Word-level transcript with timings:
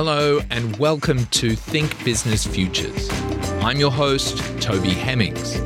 Hello, 0.00 0.40
and 0.50 0.76
welcome 0.76 1.26
to 1.26 1.56
Think 1.56 2.04
Business 2.04 2.46
Futures. 2.46 3.10
I'm 3.62 3.80
your 3.80 3.90
host, 3.90 4.38
Toby 4.62 4.90
Hemmings. 4.90 5.60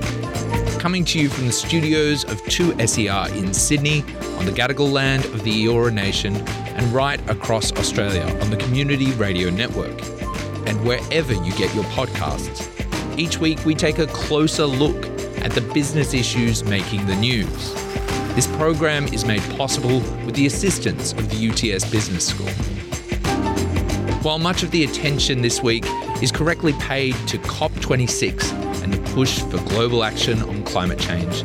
Coming 0.80 1.04
to 1.04 1.20
you 1.20 1.28
from 1.28 1.48
the 1.48 1.52
studios 1.52 2.24
of 2.24 2.40
2SER 2.44 3.36
in 3.36 3.52
Sydney, 3.52 4.00
on 4.38 4.46
the 4.46 4.50
Gadigal 4.50 4.90
land 4.90 5.26
of 5.26 5.44
the 5.44 5.66
Eora 5.66 5.92
Nation, 5.92 6.34
and 6.36 6.86
right 6.94 7.20
across 7.28 7.72
Australia 7.72 8.22
on 8.40 8.48
the 8.48 8.56
Community 8.56 9.12
Radio 9.12 9.50
Network, 9.50 10.00
and 10.66 10.82
wherever 10.82 11.34
you 11.34 11.52
get 11.58 11.74
your 11.74 11.84
podcasts. 11.92 12.66
Each 13.18 13.36
week, 13.36 13.62
we 13.66 13.74
take 13.74 13.98
a 13.98 14.06
closer 14.06 14.64
look 14.64 15.04
at 15.44 15.52
the 15.52 15.70
business 15.74 16.14
issues 16.14 16.64
making 16.64 17.04
the 17.04 17.16
news. 17.16 17.74
This 18.34 18.46
program 18.56 19.08
is 19.08 19.26
made 19.26 19.42
possible 19.58 20.00
with 20.24 20.34
the 20.36 20.46
assistance 20.46 21.12
of 21.12 21.28
the 21.28 21.50
UTS 21.50 21.84
Business 21.90 22.26
School. 22.26 22.48
While 24.22 24.38
much 24.38 24.62
of 24.62 24.70
the 24.70 24.84
attention 24.84 25.42
this 25.42 25.64
week 25.64 25.84
is 26.22 26.30
correctly 26.30 26.74
paid 26.74 27.14
to 27.26 27.38
COP26 27.38 28.52
and 28.84 28.94
the 28.94 29.10
push 29.14 29.40
for 29.40 29.58
global 29.70 30.04
action 30.04 30.40
on 30.42 30.62
climate 30.62 31.00
change, 31.00 31.42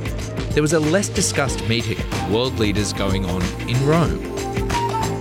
there 0.52 0.62
was 0.62 0.74
a 0.74 0.80
less 0.80 1.10
discussed 1.10 1.68
meeting 1.68 2.00
of 2.00 2.32
world 2.32 2.60
leaders 2.60 2.94
going 2.94 3.26
on 3.26 3.42
in 3.68 3.84
Rome. 3.84 4.24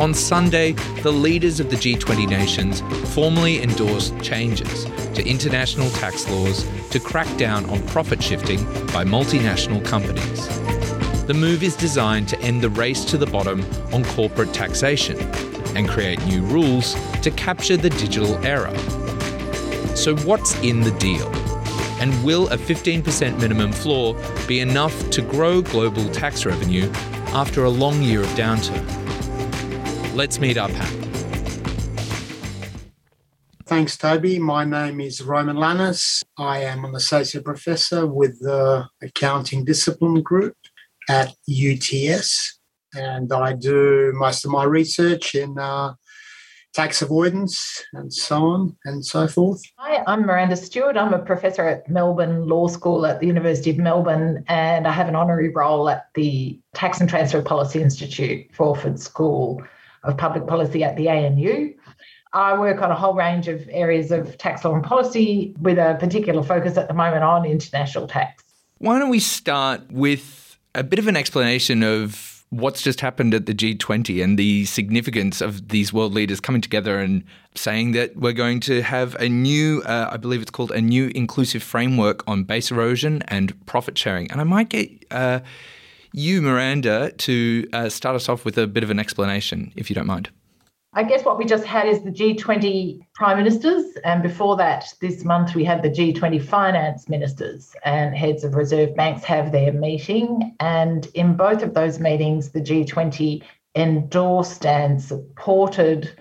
On 0.03 0.13
Sunday, 0.13 0.73
the 1.03 1.11
leaders 1.11 1.59
of 1.59 1.71
the 1.71 1.77
G20 1.77 2.29
nations 2.29 2.83
formally 3.15 3.63
endorsed 3.63 4.21
changes 4.21 4.85
to 5.15 5.27
international 5.27 5.89
tax 5.93 6.29
laws 6.29 6.63
to 6.91 7.01
crack 7.01 7.39
down 7.39 7.65
on 7.71 7.81
profit 7.87 8.23
shifting 8.23 8.63
by 8.89 9.03
multinational 9.03 9.83
companies. 9.83 10.47
The 11.27 11.35
move 11.35 11.63
is 11.63 11.75
designed 11.75 12.29
to 12.29 12.39
end 12.41 12.61
the 12.61 12.69
race 12.69 13.03
to 13.07 13.17
the 13.17 13.27
bottom 13.27 13.65
on 13.95 14.05
corporate 14.05 14.53
taxation 14.53 15.17
and 15.77 15.89
create 15.89 16.25
new 16.27 16.43
rules 16.43 16.95
to 17.21 17.31
capture 17.31 17.77
the 17.77 17.91
digital 17.91 18.35
era. 18.45 18.77
So, 19.97 20.17
what's 20.19 20.59
in 20.63 20.81
the 20.81 20.91
deal? 20.93 21.29
And 22.01 22.25
will 22.25 22.49
a 22.49 22.57
15% 22.57 23.41
minimum 23.41 23.73
floor 23.73 24.17
be 24.47 24.61
enough 24.61 25.11
to 25.11 25.23
grow 25.23 25.63
global 25.63 26.11
tax 26.11 26.45
revenue 26.45 26.91
after 27.29 27.65
a 27.65 27.71
long 27.71 28.03
year 28.03 28.23
of 28.23 28.29
downturn? 28.31 28.85
Let's 30.15 30.41
meet 30.41 30.59
our 30.59 30.69
panel. 30.69 31.03
Thanks, 33.67 33.97
Toby. 33.97 34.39
My 34.39 34.65
name 34.65 35.01
is 35.01 35.21
Roman 35.21 35.57
Lanis. 35.57 36.23
I 36.39 36.61
am 36.61 36.85
an 36.85 36.95
associate 36.95 37.45
professor 37.45 38.07
with 38.07 38.39
the 38.41 38.89
accounting 39.03 39.65
discipline 39.65 40.23
group 40.23 40.55
at 41.09 41.35
UTS 41.49 42.56
and 42.97 43.33
I 43.33 43.53
do 43.53 44.13
most 44.17 44.45
of 44.45 44.51
my 44.51 44.65
research 44.65 45.35
in 45.35 45.59
uh, 45.59 45.95
tax 46.73 47.01
avoidance 47.01 47.85
and 47.95 48.13
so 48.13 48.45
on 48.45 48.77
and 48.85 49.05
so 49.05 49.27
forth. 49.27 49.63
Hi, 49.79 50.03
I'm 50.07 50.23
Miranda 50.23 50.57
Stewart. 50.57 50.97
I'm 50.97 51.15
a 51.15 51.19
professor 51.19 51.67
at 51.67 51.89
Melbourne 51.89 52.47
Law 52.47 52.69
School 52.69 53.07
at 53.07 53.21
the 53.21 53.27
University 53.27 53.71
of 53.71 53.79
Melbourne, 53.79 54.45
and 54.49 54.87
I 54.87 54.93
have 54.93 55.09
an 55.09 55.17
honorary 55.17 55.51
role 55.51 55.89
at 55.89 56.09
the 56.15 56.61
Tax 56.75 57.01
and 57.01 57.09
Transfer 57.09 57.43
Policy 57.43 57.81
Institute, 57.81 58.53
Crawford 58.55 59.01
School 59.01 59.63
of 60.05 60.17
Public 60.17 60.47
Policy 60.47 60.85
at 60.85 60.97
the 60.97 61.09
ANU. 61.09 61.73
I 62.33 62.59
work 62.59 62.83
on 62.83 62.91
a 62.91 62.95
whole 62.95 63.15
range 63.15 63.49
of 63.49 63.67
areas 63.71 64.11
of 64.11 64.37
tax 64.37 64.63
law 64.63 64.75
and 64.75 64.85
policy 64.85 65.55
with 65.61 65.79
a 65.79 65.97
particular 65.99 66.43
focus 66.43 66.77
at 66.77 66.89
the 66.89 66.95
moment 66.95 67.25
on 67.25 67.47
international 67.47 68.07
tax. 68.07 68.45
Why 68.79 68.99
don't 68.99 69.09
we 69.09 69.21
start 69.21 69.91
with 69.91 70.59
a 70.75 70.85
bit 70.85 70.99
of 70.99 71.09
an 71.09 71.17
explanation 71.17 71.83
of 71.83 72.36
what's 72.61 72.83
just 72.83 73.01
happened 73.01 73.35
at 73.35 73.47
the 73.47 73.55
G20 73.55 74.23
and 74.23 74.39
the 74.39 74.65
significance 74.65 75.41
of 75.41 75.69
these 75.69 75.93
world 75.93 76.15
leaders 76.15 76.41
coming 76.41 76.61
together 76.61 76.99
and 76.99 77.23
saying 77.55 77.93
that 77.93 78.17
we're 78.17 78.33
going 78.33 78.61
to 78.61 78.83
have 78.83 79.15
a 79.17 79.29
new, 79.29 79.83
uh, 79.83 80.09
I 80.11 80.17
believe 80.17 80.43
it's 80.43 80.51
called 80.51 80.71
a 80.71 80.81
new 80.81 81.11
inclusive 81.15 81.63
framework 81.63 82.23
on 82.27 82.45
base 82.45 82.71
erosion 82.71 83.23
and 83.29 83.55
profit 83.67 83.97
sharing. 83.97 84.31
And 84.31 84.41
I 84.41 84.45
might 84.45 84.69
get 84.69 84.91
uh, 85.11 85.41
you, 86.13 86.43
Miranda, 86.43 87.13
to 87.13 87.69
uh, 87.73 87.89
start 87.89 88.17
us 88.17 88.29
off 88.29 88.45
with 88.45 88.57
a 88.59 88.67
bit 88.67 88.83
of 88.83 88.91
an 88.91 88.99
explanation, 88.99 89.73
if 89.77 89.91
you 89.91 89.95
don't 89.95 90.07
mind. 90.07 90.31
I 90.97 91.03
guess 91.03 91.27
what 91.27 91.37
we 91.37 91.45
just 91.45 91.65
had 91.65 91.87
is 91.87 92.01
the 92.01 92.11
G20 92.11 93.07
prime 93.15 93.37
ministers. 93.37 93.85
And 94.03 94.23
before 94.23 94.57
that, 94.57 94.95
this 95.03 95.25
month, 95.25 95.55
we 95.55 95.63
had 95.63 95.83
the 95.83 95.91
G20 95.91 96.43
finance 96.43 97.07
ministers 97.07 97.77
and 97.85 98.17
heads 98.17 98.45
of 98.45 98.55
reserve 98.55 98.97
banks 98.97 99.23
have 99.25 99.53
their 99.53 99.75
meeting. 99.75 100.57
And 100.59 101.07
in 101.13 101.37
both 101.37 101.63
of 101.63 101.75
those 101.75 102.01
meetings, 102.01 102.53
the 102.53 102.63
G20 102.63 103.43
endorsed 103.75 104.65
and 104.65 105.03
supported 105.03 106.19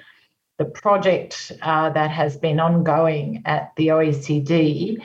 the 0.58 0.66
project 0.66 1.54
uh, 1.62 1.92
that 1.92 2.12
has 2.12 2.36
been 2.36 2.60
ongoing 2.60 3.44
at 3.46 3.72
the 3.78 3.88
OECD 3.88 5.02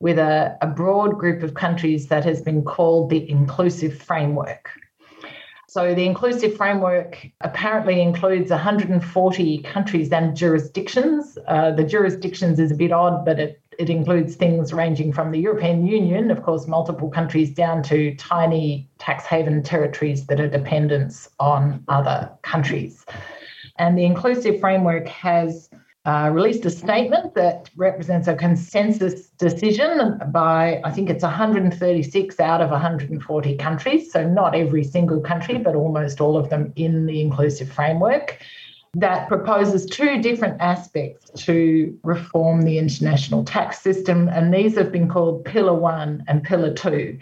with 0.00 0.18
a, 0.18 0.58
a 0.60 0.66
broad 0.66 1.18
group 1.18 1.42
of 1.42 1.54
countries 1.54 2.08
that 2.08 2.26
has 2.26 2.42
been 2.42 2.62
called 2.62 3.08
the 3.08 3.26
Inclusive 3.30 4.02
Framework. 4.02 4.68
So 5.74 5.92
the 5.92 6.06
inclusive 6.06 6.56
framework 6.56 7.26
apparently 7.40 8.00
includes 8.00 8.52
140 8.52 9.58
countries 9.62 10.12
and 10.12 10.36
jurisdictions. 10.36 11.36
Uh, 11.48 11.72
the 11.72 11.82
jurisdictions 11.82 12.60
is 12.60 12.70
a 12.70 12.76
bit 12.76 12.92
odd, 12.92 13.24
but 13.24 13.40
it, 13.40 13.60
it 13.76 13.90
includes 13.90 14.36
things 14.36 14.72
ranging 14.72 15.12
from 15.12 15.32
the 15.32 15.40
European 15.40 15.84
Union, 15.84 16.30
of 16.30 16.44
course, 16.44 16.68
multiple 16.68 17.10
countries, 17.10 17.52
down 17.52 17.82
to 17.82 18.14
tiny 18.14 18.88
tax 18.98 19.26
haven 19.26 19.64
territories 19.64 20.26
that 20.26 20.38
are 20.38 20.48
dependents 20.48 21.28
on 21.40 21.82
other 21.88 22.30
countries. 22.42 23.04
And 23.76 23.98
the 23.98 24.04
inclusive 24.04 24.60
framework 24.60 25.08
has 25.08 25.70
uh, 26.04 26.30
released 26.32 26.64
a 26.66 26.70
statement 26.70 27.34
that 27.34 27.70
represents 27.76 28.28
a 28.28 28.34
consensus 28.34 29.28
decision 29.38 30.20
by, 30.30 30.80
I 30.84 30.90
think 30.90 31.08
it's 31.08 31.22
136 31.22 32.40
out 32.40 32.60
of 32.60 32.70
140 32.70 33.56
countries. 33.56 34.12
So, 34.12 34.28
not 34.28 34.54
every 34.54 34.84
single 34.84 35.20
country, 35.20 35.56
but 35.56 35.74
almost 35.74 36.20
all 36.20 36.36
of 36.36 36.50
them 36.50 36.72
in 36.76 37.06
the 37.06 37.22
inclusive 37.22 37.72
framework, 37.72 38.38
that 38.96 39.28
proposes 39.28 39.86
two 39.86 40.20
different 40.20 40.60
aspects 40.60 41.30
to 41.44 41.98
reform 42.02 42.62
the 42.62 42.78
international 42.78 43.42
tax 43.42 43.80
system. 43.80 44.28
And 44.28 44.52
these 44.52 44.76
have 44.76 44.92
been 44.92 45.08
called 45.08 45.44
Pillar 45.44 45.74
One 45.74 46.22
and 46.28 46.44
Pillar 46.44 46.72
Two. 46.74 47.18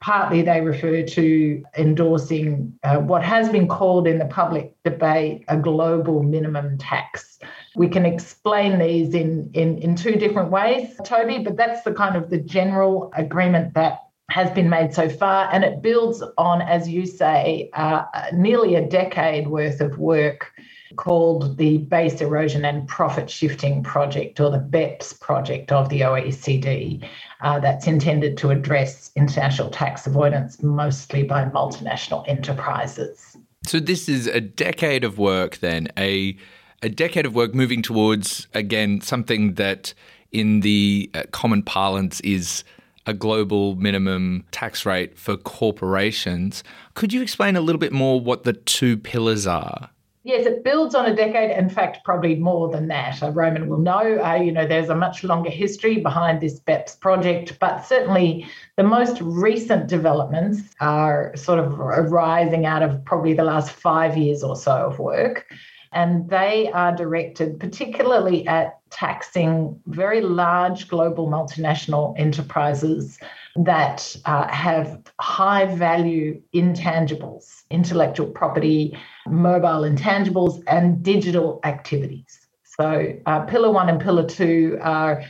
Partly 0.00 0.42
they 0.42 0.60
refer 0.62 1.02
to 1.02 1.62
endorsing 1.76 2.72
uh, 2.82 2.98
what 2.98 3.22
has 3.22 3.50
been 3.50 3.68
called 3.68 4.06
in 4.06 4.18
the 4.18 4.24
public 4.24 4.74
debate 4.82 5.44
a 5.48 5.56
global 5.56 6.22
minimum 6.22 6.78
tax. 6.78 7.38
We 7.76 7.88
can 7.88 8.06
explain 8.06 8.78
these 8.78 9.14
in, 9.14 9.50
in, 9.52 9.78
in 9.78 9.96
two 9.96 10.12
different 10.12 10.50
ways, 10.50 10.98
Toby, 11.04 11.38
but 11.38 11.56
that's 11.56 11.82
the 11.82 11.92
kind 11.92 12.16
of 12.16 12.30
the 12.30 12.38
general 12.38 13.12
agreement 13.14 13.74
that 13.74 13.98
has 14.30 14.50
been 14.52 14.70
made 14.70 14.94
so 14.94 15.08
far. 15.08 15.48
And 15.52 15.64
it 15.64 15.82
builds 15.82 16.22
on, 16.38 16.62
as 16.62 16.88
you 16.88 17.04
say, 17.04 17.68
uh, 17.74 18.04
nearly 18.32 18.76
a 18.76 18.86
decade 18.86 19.48
worth 19.48 19.80
of 19.80 19.98
work 19.98 20.52
called 20.96 21.56
the 21.56 21.78
Base 21.78 22.20
Erosion 22.20 22.64
and 22.64 22.86
Profit 22.88 23.30
Shifting 23.30 23.82
Project, 23.82 24.40
or 24.40 24.50
the 24.50 24.58
BEPS 24.58 25.18
project 25.20 25.72
of 25.72 25.88
the 25.88 26.00
OECD, 26.00 27.06
uh, 27.40 27.60
that's 27.60 27.86
intended 27.86 28.36
to 28.38 28.50
address 28.50 29.10
international 29.16 29.70
tax 29.70 30.06
avoidance 30.06 30.62
mostly 30.62 31.22
by 31.22 31.44
multinational 31.44 32.26
enterprises. 32.28 33.36
So, 33.66 33.78
this 33.78 34.08
is 34.08 34.26
a 34.26 34.40
decade 34.40 35.04
of 35.04 35.18
work, 35.18 35.58
then, 35.58 35.88
a 35.98 36.36
a 36.82 36.88
decade 36.88 37.26
of 37.26 37.34
work 37.34 37.54
moving 37.54 37.82
towards, 37.82 38.48
again, 38.54 39.00
something 39.02 39.54
that 39.54 39.92
in 40.32 40.60
the 40.60 41.10
uh, 41.12 41.24
common 41.30 41.62
parlance 41.62 42.20
is 42.20 42.64
a 43.06 43.12
global 43.12 43.76
minimum 43.76 44.44
tax 44.50 44.86
rate 44.86 45.18
for 45.18 45.36
corporations. 45.36 46.62
Could 46.94 47.12
you 47.12 47.22
explain 47.22 47.56
a 47.56 47.60
little 47.60 47.78
bit 47.78 47.92
more 47.92 48.20
what 48.20 48.44
the 48.44 48.52
two 48.52 48.96
pillars 48.96 49.46
are? 49.46 49.90
Yes, 50.22 50.44
it 50.44 50.62
builds 50.64 50.94
on 50.94 51.06
a 51.06 51.16
decade. 51.16 51.50
In 51.50 51.70
fact, 51.70 52.04
probably 52.04 52.34
more 52.34 52.68
than 52.68 52.88
that. 52.88 53.22
Uh, 53.22 53.30
Roman 53.30 53.68
will 53.68 53.78
know. 53.78 54.22
Uh, 54.22 54.34
you 54.34 54.52
know, 54.52 54.66
there's 54.66 54.90
a 54.90 54.94
much 54.94 55.24
longer 55.24 55.48
history 55.48 55.98
behind 55.98 56.42
this 56.42 56.60
BEPS 56.60 57.00
project, 57.00 57.58
but 57.58 57.86
certainly 57.86 58.46
the 58.76 58.82
most 58.82 59.18
recent 59.22 59.86
developments 59.86 60.74
are 60.78 61.34
sort 61.36 61.58
of 61.58 61.80
arising 61.80 62.66
out 62.66 62.82
of 62.82 63.02
probably 63.06 63.32
the 63.32 63.44
last 63.44 63.70
five 63.70 64.18
years 64.18 64.42
or 64.42 64.56
so 64.56 64.72
of 64.72 64.98
work 64.98 65.46
and 65.92 66.28
they 66.30 66.70
are 66.72 66.94
directed 66.94 67.58
particularly 67.58 68.46
at 68.46 68.78
taxing 68.90 69.80
very 69.86 70.20
large 70.20 70.88
global 70.88 71.28
multinational 71.28 72.18
enterprises 72.18 73.18
that 73.56 74.16
uh, 74.24 74.46
have 74.48 75.02
high 75.20 75.66
value 75.66 76.40
intangibles, 76.54 77.62
intellectual 77.70 78.26
property, 78.26 78.96
mobile 79.26 79.82
intangibles, 79.82 80.62
and 80.66 81.02
digital 81.02 81.60
activities. 81.64 82.46
So, 82.64 83.14
uh, 83.26 83.40
Pillar 83.46 83.70
One 83.70 83.88
and 83.88 84.00
Pillar 84.00 84.26
Two 84.26 84.78
are 84.80 85.22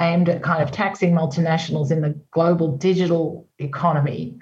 aimed 0.00 0.28
at 0.28 0.42
kind 0.42 0.62
of 0.62 0.72
taxing 0.72 1.12
multinationals 1.12 1.90
in 1.90 2.00
the 2.00 2.18
global 2.32 2.76
digital 2.76 3.48
economy. 3.58 4.38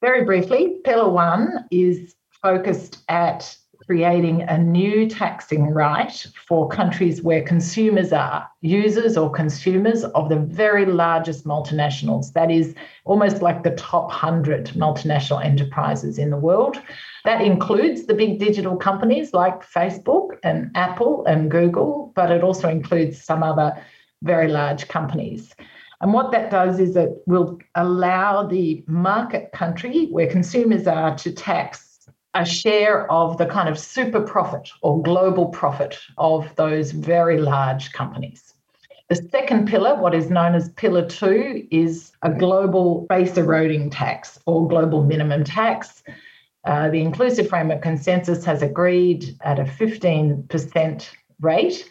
Very 0.00 0.24
briefly, 0.24 0.76
Pillar 0.84 1.10
One 1.10 1.66
is 1.70 2.14
focused 2.42 3.02
at 3.08 3.56
creating 3.88 4.42
a 4.42 4.58
new 4.58 5.08
taxing 5.08 5.70
right 5.70 6.26
for 6.46 6.68
countries 6.68 7.22
where 7.22 7.42
consumers 7.42 8.12
are 8.12 8.46
users 8.60 9.16
or 9.16 9.30
consumers 9.30 10.04
of 10.04 10.28
the 10.28 10.36
very 10.36 10.84
largest 10.84 11.46
multinationals. 11.46 12.34
That 12.34 12.50
is 12.50 12.74
almost 13.06 13.40
like 13.40 13.62
the 13.62 13.70
top 13.76 14.08
100 14.08 14.66
multinational 14.76 15.42
enterprises 15.42 16.18
in 16.18 16.28
the 16.28 16.36
world. 16.36 16.76
That 17.24 17.40
includes 17.40 18.04
the 18.04 18.12
big 18.12 18.38
digital 18.38 18.76
companies 18.76 19.32
like 19.32 19.66
Facebook 19.66 20.36
and 20.42 20.70
Apple 20.74 21.24
and 21.24 21.50
Google, 21.50 22.12
but 22.14 22.30
it 22.30 22.44
also 22.44 22.68
includes 22.68 23.24
some 23.24 23.42
other 23.42 23.72
very 24.22 24.48
large 24.48 24.88
companies. 24.88 25.54
And 26.02 26.12
what 26.12 26.30
that 26.32 26.50
does 26.50 26.78
is 26.78 26.94
it 26.94 27.22
will 27.26 27.58
allow 27.74 28.46
the 28.46 28.84
market 28.86 29.52
country 29.52 30.08
where 30.10 30.30
consumers 30.30 30.86
are 30.86 31.16
to 31.16 31.32
tax 31.32 31.87
a 32.38 32.46
share 32.46 33.10
of 33.10 33.36
the 33.36 33.46
kind 33.46 33.68
of 33.68 33.76
super 33.76 34.20
profit 34.20 34.70
or 34.80 35.02
global 35.02 35.46
profit 35.46 35.98
of 36.18 36.54
those 36.54 36.92
very 36.92 37.38
large 37.38 37.92
companies. 37.92 38.54
The 39.08 39.16
second 39.16 39.66
pillar, 39.66 39.96
what 39.96 40.14
is 40.14 40.30
known 40.30 40.54
as 40.54 40.68
Pillar 40.70 41.04
Two, 41.08 41.66
is 41.72 42.12
a 42.22 42.30
global 42.30 43.06
base 43.08 43.36
eroding 43.36 43.90
tax 43.90 44.38
or 44.46 44.68
global 44.68 45.02
minimum 45.02 45.42
tax. 45.42 46.04
Uh, 46.64 46.90
the 46.90 47.00
Inclusive 47.00 47.48
Framework 47.48 47.82
Consensus 47.82 48.44
has 48.44 48.62
agreed 48.62 49.36
at 49.40 49.58
a 49.58 49.64
15% 49.64 51.10
rate. 51.40 51.90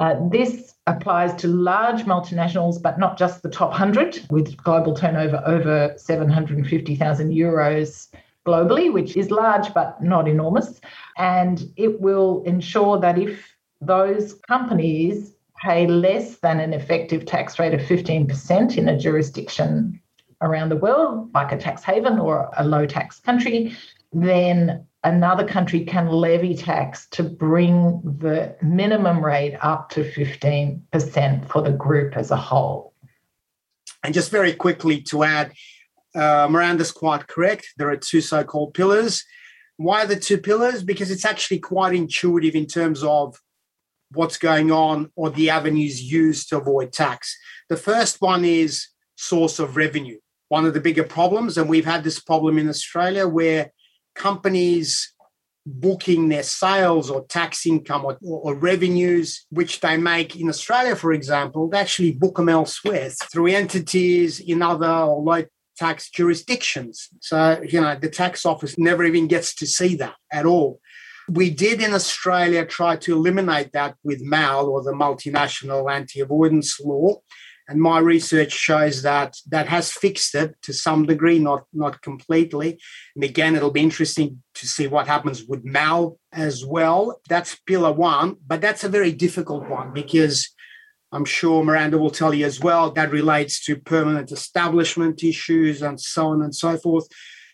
Uh, 0.00 0.16
this 0.30 0.74
applies 0.88 1.34
to 1.34 1.48
large 1.48 2.02
multinationals, 2.04 2.82
but 2.82 2.98
not 2.98 3.16
just 3.18 3.42
the 3.42 3.50
top 3.50 3.70
100, 3.70 4.26
with 4.30 4.56
global 4.56 4.94
turnover 4.94 5.42
over 5.46 5.94
750,000 5.96 7.30
euros 7.30 8.08
globally, 8.46 8.92
which 8.92 9.16
is 9.16 9.30
large 9.30 9.74
but 9.74 10.02
not 10.02 10.28
enormous. 10.28 10.80
And 11.18 11.70
it 11.76 12.00
will 12.00 12.42
ensure 12.44 12.98
that 13.00 13.18
if 13.18 13.56
those 13.80 14.34
companies 14.48 15.34
pay 15.62 15.86
less 15.86 16.36
than 16.38 16.60
an 16.60 16.72
effective 16.72 17.24
tax 17.24 17.58
rate 17.58 17.74
of 17.74 17.80
15% 17.80 18.76
in 18.76 18.88
a 18.88 18.98
jurisdiction 18.98 20.00
around 20.42 20.68
the 20.68 20.76
world, 20.76 21.30
like 21.34 21.52
a 21.52 21.56
tax 21.56 21.82
haven 21.82 22.18
or 22.18 22.50
a 22.56 22.66
low 22.66 22.86
tax 22.86 23.18
country, 23.20 23.74
then 24.12 24.86
another 25.04 25.46
country 25.46 25.84
can 25.84 26.08
levy 26.08 26.54
tax 26.54 27.06
to 27.08 27.22
bring 27.22 28.00
the 28.18 28.54
minimum 28.62 29.24
rate 29.24 29.56
up 29.62 29.88
to 29.90 30.00
15% 30.00 31.48
for 31.48 31.62
the 31.62 31.72
group 31.72 32.16
as 32.16 32.30
a 32.30 32.36
whole. 32.36 32.92
And 34.02 34.12
just 34.12 34.30
very 34.30 34.52
quickly 34.52 35.00
to 35.02 35.24
add, 35.24 35.52
uh, 36.16 36.48
Miranda's 36.50 36.92
quite 36.92 37.26
correct. 37.26 37.66
There 37.76 37.90
are 37.90 37.96
two 37.96 38.20
so 38.20 38.42
called 38.44 38.74
pillars. 38.74 39.24
Why 39.76 40.04
are 40.04 40.06
the 40.06 40.16
two 40.16 40.38
pillars? 40.38 40.82
Because 40.82 41.10
it's 41.10 41.24
actually 41.24 41.58
quite 41.58 41.94
intuitive 41.94 42.54
in 42.54 42.66
terms 42.66 43.02
of 43.02 43.36
what's 44.12 44.38
going 44.38 44.70
on 44.70 45.10
or 45.16 45.30
the 45.30 45.50
avenues 45.50 46.02
used 46.02 46.48
to 46.48 46.58
avoid 46.58 46.92
tax. 46.92 47.36
The 47.68 47.76
first 47.76 48.20
one 48.20 48.44
is 48.44 48.88
source 49.16 49.58
of 49.58 49.76
revenue. 49.76 50.18
One 50.48 50.64
of 50.64 50.74
the 50.74 50.80
bigger 50.80 51.04
problems, 51.04 51.58
and 51.58 51.68
we've 51.68 51.84
had 51.84 52.04
this 52.04 52.20
problem 52.20 52.56
in 52.56 52.68
Australia 52.68 53.26
where 53.26 53.72
companies 54.14 55.12
booking 55.66 56.28
their 56.28 56.44
sales 56.44 57.10
or 57.10 57.26
tax 57.26 57.66
income 57.66 58.04
or, 58.04 58.16
or, 58.22 58.54
revenues 58.54 59.46
which 59.50 59.80
they 59.80 59.96
make 59.96 60.36
in 60.36 60.48
Australia, 60.48 60.94
for 60.94 61.12
example, 61.12 61.68
they 61.68 61.78
actually 61.78 62.12
book 62.12 62.36
them 62.36 62.48
elsewhere 62.48 63.10
through 63.10 63.48
entities 63.48 64.38
in 64.38 64.62
other 64.62 64.86
or 64.86 65.20
low 65.20 65.42
tax 65.76 66.10
jurisdictions. 66.10 67.08
So, 67.20 67.62
you 67.66 67.80
know, 67.80 67.96
the 67.96 68.08
tax 68.10 68.46
office 68.46 68.78
never 68.78 69.04
even 69.04 69.26
gets 69.26 69.54
to 69.56 69.66
see 69.66 69.96
that 69.96 70.14
at 70.32 70.46
all. 70.46 70.80
We 71.28 71.50
did 71.50 71.82
in 71.82 71.92
Australia 71.92 72.64
try 72.64 72.96
to 72.96 73.14
eliminate 73.14 73.72
that 73.72 73.96
with 74.04 74.22
MAAL 74.22 74.68
or 74.68 74.82
the 74.82 74.92
multinational 74.92 75.90
anti 75.90 76.20
avoidance 76.20 76.78
law. 76.80 77.16
And 77.68 77.80
my 77.80 77.98
research 77.98 78.52
shows 78.52 79.02
that 79.02 79.36
that 79.48 79.66
has 79.66 79.90
fixed 79.90 80.36
it 80.36 80.54
to 80.62 80.72
some 80.72 81.04
degree, 81.04 81.40
not, 81.40 81.64
not 81.72 82.00
completely. 82.00 82.80
And 83.16 83.24
again, 83.24 83.56
it'll 83.56 83.72
be 83.72 83.82
interesting 83.82 84.42
to 84.54 84.68
see 84.68 84.86
what 84.86 85.08
happens 85.08 85.44
with 85.44 85.64
MAAL 85.64 86.16
as 86.32 86.64
well. 86.64 87.20
That's 87.28 87.58
pillar 87.66 87.90
one, 87.90 88.36
but 88.46 88.60
that's 88.60 88.84
a 88.84 88.88
very 88.88 89.10
difficult 89.10 89.68
one 89.68 89.92
because 89.92 90.54
I'm 91.16 91.24
sure 91.24 91.64
Miranda 91.64 91.96
will 91.96 92.10
tell 92.10 92.34
you 92.34 92.44
as 92.44 92.60
well 92.60 92.90
that 92.90 93.10
relates 93.10 93.64
to 93.64 93.76
permanent 93.76 94.30
establishment 94.30 95.24
issues 95.24 95.80
and 95.80 95.98
so 95.98 96.28
on 96.28 96.42
and 96.42 96.54
so 96.54 96.76
forth. 96.76 97.08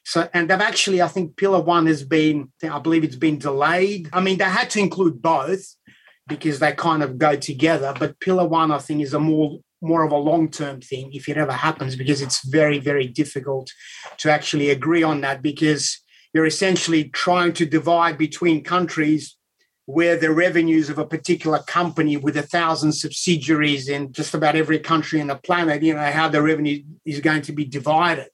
So, 0.05 0.29
and 0.35 0.51
they've 0.51 0.61
actually, 0.61 1.01
I 1.01 1.07
think 1.07 1.37
Pillar 1.37 1.61
One 1.61 1.87
has 1.87 2.03
been, 2.03 2.51
I 2.69 2.81
believe 2.81 3.05
it's 3.05 3.15
been 3.15 3.39
delayed. 3.39 4.11
I 4.13 4.21
mean, 4.21 4.39
they 4.39 4.45
had 4.45 4.69
to 4.71 4.81
include 4.81 5.23
both 5.23 5.65
because 6.27 6.59
they 6.59 6.73
kind 6.73 7.05
of 7.05 7.19
go 7.19 7.37
together. 7.37 7.95
But 7.97 8.19
Pillar 8.19 8.49
One, 8.49 8.73
I 8.73 8.79
think, 8.79 9.01
is 9.03 9.15
a 9.15 9.21
more 9.21 9.61
more 9.85 10.05
of 10.05 10.13
a 10.13 10.17
long 10.17 10.49
term 10.49 10.81
thing 10.81 11.13
if 11.13 11.29
it 11.29 11.37
ever 11.37 11.53
happens 11.53 11.97
because 11.97 12.23
it's 12.23 12.47
very 12.49 12.79
very 12.79 13.09
difficult 13.09 13.69
to 14.17 14.31
actually 14.31 14.71
agree 14.71 15.03
on 15.03 15.21
that 15.23 15.43
because 15.43 15.99
you're 16.33 16.47
essentially 16.47 17.09
trying 17.09 17.53
to 17.53 17.67
divide 17.67 18.17
between 18.17 18.63
countries 18.63 19.37
where 19.93 20.17
the 20.17 20.33
revenues 20.33 20.89
of 20.89 20.99
a 20.99 21.07
particular 21.07 21.59
company 21.59 22.17
with 22.17 22.35
a 22.39 22.43
thousand 22.43 22.93
subsidiaries 22.93 23.91
in 23.91 24.11
just 24.11 24.33
about 24.33 24.57
every 24.57 24.79
country 24.79 25.21
in 25.21 25.27
the 25.27 25.37
planet, 25.37 25.83
you 25.83 25.93
know, 25.93 26.11
how 26.11 26.29
the 26.29 26.41
revenue 26.41 26.83
is 27.05 27.21
going 27.21 27.43
to 27.43 27.53
be 27.53 27.67
divided. 27.67 28.29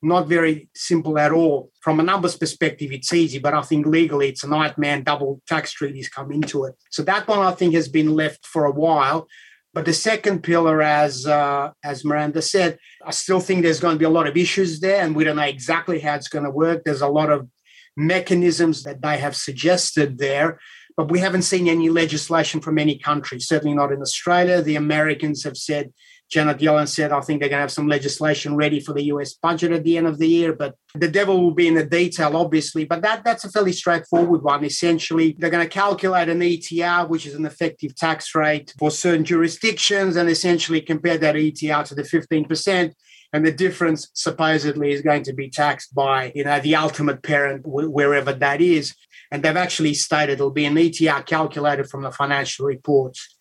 Not 0.00 0.28
very 0.28 0.68
simple 0.76 1.18
at 1.18 1.32
all. 1.32 1.72
From 1.80 1.98
a 1.98 2.04
numbers 2.04 2.36
perspective, 2.36 2.92
it's 2.92 3.12
easy, 3.12 3.40
but 3.40 3.52
I 3.52 3.62
think 3.62 3.84
legally 3.84 4.28
it's 4.28 4.44
a 4.44 4.48
nightmare. 4.48 5.00
Double 5.00 5.42
tax 5.48 5.72
treaties 5.72 6.08
come 6.08 6.30
into 6.30 6.64
it. 6.66 6.76
So 6.90 7.02
that 7.02 7.26
one 7.26 7.40
I 7.40 7.50
think 7.50 7.74
has 7.74 7.88
been 7.88 8.14
left 8.14 8.46
for 8.46 8.64
a 8.64 8.70
while. 8.70 9.26
But 9.74 9.86
the 9.86 9.92
second 9.92 10.42
pillar, 10.42 10.80
as 10.82 11.26
uh, 11.26 11.72
as 11.84 12.04
Miranda 12.04 12.42
said, 12.42 12.78
I 13.04 13.10
still 13.10 13.40
think 13.40 13.62
there's 13.62 13.80
going 13.80 13.96
to 13.96 13.98
be 13.98 14.04
a 14.06 14.16
lot 14.18 14.28
of 14.28 14.36
issues 14.36 14.80
there, 14.80 15.02
and 15.02 15.14
we 15.16 15.24
don't 15.24 15.36
know 15.36 15.42
exactly 15.42 15.98
how 15.98 16.14
it's 16.14 16.28
going 16.28 16.46
to 16.46 16.50
work. 16.50 16.84
There's 16.84 17.02
a 17.02 17.08
lot 17.08 17.30
of 17.30 17.48
mechanisms 17.96 18.82
that 18.82 19.02
they 19.02 19.18
have 19.18 19.36
suggested 19.36 20.18
there. 20.18 20.60
But 20.96 21.10
we 21.10 21.18
haven't 21.18 21.42
seen 21.42 21.68
any 21.68 21.90
legislation 21.90 22.60
from 22.60 22.78
any 22.78 22.98
country, 22.98 23.38
certainly 23.40 23.76
not 23.76 23.92
in 23.92 24.00
Australia. 24.00 24.62
The 24.62 24.76
Americans 24.76 25.44
have 25.44 25.56
said, 25.56 25.92
Janet 26.30 26.58
Yellen 26.58 26.88
said, 26.88 27.12
I 27.12 27.20
think 27.20 27.40
they're 27.40 27.50
going 27.50 27.58
to 27.58 27.62
have 27.62 27.72
some 27.72 27.86
legislation 27.86 28.56
ready 28.56 28.80
for 28.80 28.92
the 28.92 29.04
US 29.04 29.34
budget 29.34 29.72
at 29.72 29.84
the 29.84 29.96
end 29.96 30.06
of 30.06 30.18
the 30.18 30.26
year. 30.26 30.52
But 30.54 30.74
the 30.94 31.08
devil 31.08 31.40
will 31.40 31.52
be 31.52 31.68
in 31.68 31.74
the 31.74 31.84
detail, 31.84 32.36
obviously. 32.36 32.84
But 32.84 33.02
that, 33.02 33.24
that's 33.24 33.44
a 33.44 33.50
fairly 33.50 33.72
straightforward 33.72 34.42
one. 34.42 34.64
Essentially, 34.64 35.36
they're 35.38 35.50
going 35.50 35.64
to 35.64 35.70
calculate 35.70 36.28
an 36.28 36.40
ETR, 36.40 37.08
which 37.08 37.26
is 37.26 37.34
an 37.34 37.46
effective 37.46 37.94
tax 37.94 38.34
rate 38.34 38.74
for 38.78 38.90
certain 38.90 39.24
jurisdictions, 39.24 40.16
and 40.16 40.28
essentially 40.28 40.80
compare 40.80 41.18
that 41.18 41.36
ETR 41.36 41.84
to 41.84 41.94
the 41.94 42.02
15% 42.02 42.92
and 43.32 43.44
the 43.44 43.52
difference 43.52 44.08
supposedly 44.14 44.92
is 44.92 45.02
going 45.02 45.22
to 45.24 45.32
be 45.32 45.50
taxed 45.50 45.94
by 45.94 46.32
you 46.34 46.44
know 46.44 46.60
the 46.60 46.76
ultimate 46.76 47.22
parent 47.22 47.62
wherever 47.64 48.32
that 48.32 48.60
is. 48.60 48.94
And 49.30 49.42
they've 49.42 49.56
actually 49.56 49.94
stated 49.94 50.34
it'll 50.34 50.50
be 50.50 50.64
an 50.64 50.76
etr 50.76 51.26
calculated 51.26 51.88
from 51.88 52.02
the 52.02 52.12
financial 52.12 52.66
reports. 52.66 53.34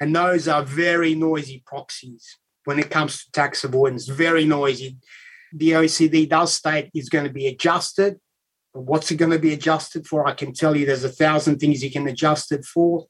And 0.00 0.14
those 0.14 0.48
are 0.48 0.62
very 0.62 1.14
noisy 1.14 1.62
proxies 1.66 2.38
when 2.64 2.78
it 2.78 2.90
comes 2.90 3.24
to 3.24 3.32
tax 3.32 3.64
avoidance 3.64 4.06
very 4.06 4.44
noisy. 4.44 4.98
The 5.52 5.70
oecd 5.70 6.28
does 6.28 6.54
state 6.54 6.90
is 6.94 7.08
going 7.08 7.26
to 7.26 7.32
be 7.32 7.46
adjusted. 7.46 8.18
What's 8.72 9.10
it 9.10 9.16
going 9.16 9.32
to 9.32 9.38
be 9.38 9.52
adjusted 9.52 10.06
for? 10.06 10.26
I 10.26 10.32
can 10.32 10.54
tell 10.54 10.74
you 10.74 10.86
there's 10.86 11.04
a 11.04 11.10
thousand 11.10 11.58
things 11.58 11.84
you 11.84 11.90
can 11.90 12.08
adjust 12.08 12.52
it 12.52 12.64
for 12.64 13.06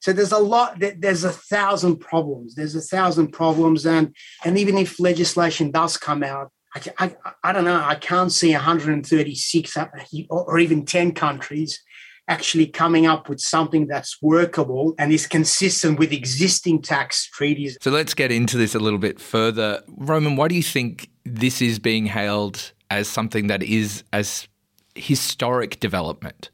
so 0.00 0.12
there's 0.12 0.32
a 0.32 0.38
lot. 0.38 0.78
There's 0.78 1.24
a 1.24 1.30
thousand 1.30 1.98
problems. 1.98 2.54
There's 2.54 2.74
a 2.74 2.80
thousand 2.80 3.28
problems, 3.28 3.86
and 3.86 4.14
and 4.44 4.58
even 4.58 4.78
if 4.78 4.98
legislation 4.98 5.70
does 5.70 5.96
come 5.96 6.22
out, 6.22 6.50
I, 6.74 6.80
I, 6.98 7.16
I 7.44 7.52
don't 7.52 7.64
know. 7.64 7.82
I 7.82 7.96
can't 7.96 8.32
see 8.32 8.52
136 8.52 9.76
uh, 9.76 9.86
or 10.28 10.58
even 10.58 10.84
10 10.84 11.12
countries 11.12 11.82
actually 12.28 12.66
coming 12.66 13.06
up 13.06 13.28
with 13.28 13.40
something 13.40 13.88
that's 13.88 14.22
workable 14.22 14.94
and 14.98 15.12
is 15.12 15.26
consistent 15.26 15.98
with 15.98 16.12
existing 16.12 16.80
tax 16.80 17.26
treaties. 17.26 17.76
So 17.80 17.90
let's 17.90 18.14
get 18.14 18.30
into 18.30 18.56
this 18.56 18.74
a 18.74 18.78
little 18.78 19.00
bit 19.00 19.20
further. 19.20 19.82
Roman, 19.88 20.36
why 20.36 20.46
do 20.46 20.54
you 20.54 20.62
think 20.62 21.10
this 21.24 21.60
is 21.60 21.80
being 21.80 22.06
hailed 22.06 22.72
as 22.88 23.08
something 23.08 23.48
that 23.48 23.64
is 23.64 24.04
as 24.12 24.46
historic 24.94 25.80
development? 25.80 26.50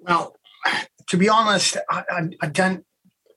Well, 0.00 0.34
to 1.12 1.18
be 1.18 1.28
honest, 1.28 1.76
I, 1.90 2.04
I, 2.08 2.28
I 2.40 2.48
don't 2.48 2.86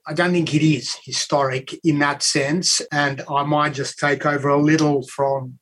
I 0.06 0.14
don't 0.14 0.32
think 0.32 0.54
it 0.54 0.62
is 0.62 0.96
historic 1.04 1.74
in 1.84 1.98
that 1.98 2.22
sense. 2.22 2.80
And 2.90 3.22
I 3.28 3.42
might 3.42 3.74
just 3.74 3.98
take 3.98 4.24
over 4.24 4.48
a 4.48 4.58
little 4.58 5.06
from 5.06 5.58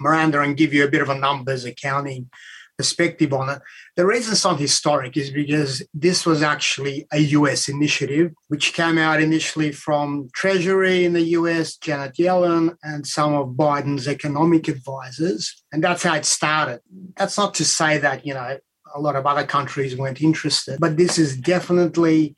Miranda 0.00 0.40
and 0.40 0.56
give 0.56 0.74
you 0.74 0.82
a 0.82 0.90
bit 0.90 1.02
of 1.02 1.08
a 1.08 1.14
numbers 1.14 1.64
accounting 1.64 2.28
perspective 2.76 3.32
on 3.32 3.48
it. 3.48 3.62
The 3.94 4.04
reason 4.04 4.32
it's 4.32 4.44
not 4.44 4.58
historic 4.58 5.16
is 5.16 5.30
because 5.30 5.86
this 5.94 6.26
was 6.26 6.42
actually 6.42 7.06
a 7.12 7.20
US 7.38 7.68
initiative, 7.68 8.32
which 8.48 8.72
came 8.72 8.98
out 8.98 9.22
initially 9.22 9.70
from 9.70 10.28
Treasury 10.34 11.04
in 11.04 11.12
the 11.12 11.28
US, 11.38 11.76
Janet 11.76 12.16
Yellen, 12.16 12.74
and 12.82 13.06
some 13.06 13.34
of 13.34 13.50
Biden's 13.50 14.08
economic 14.08 14.66
advisors. 14.66 15.62
And 15.70 15.84
that's 15.84 16.02
how 16.02 16.16
it 16.16 16.24
started. 16.24 16.80
That's 17.16 17.38
not 17.38 17.54
to 17.54 17.64
say 17.64 17.98
that, 17.98 18.26
you 18.26 18.34
know, 18.34 18.58
a 18.94 19.00
lot 19.00 19.16
of 19.16 19.26
other 19.26 19.44
countries 19.44 19.96
weren't 19.96 20.22
interested. 20.22 20.78
But 20.80 20.96
this 20.96 21.18
is 21.18 21.36
definitely 21.36 22.36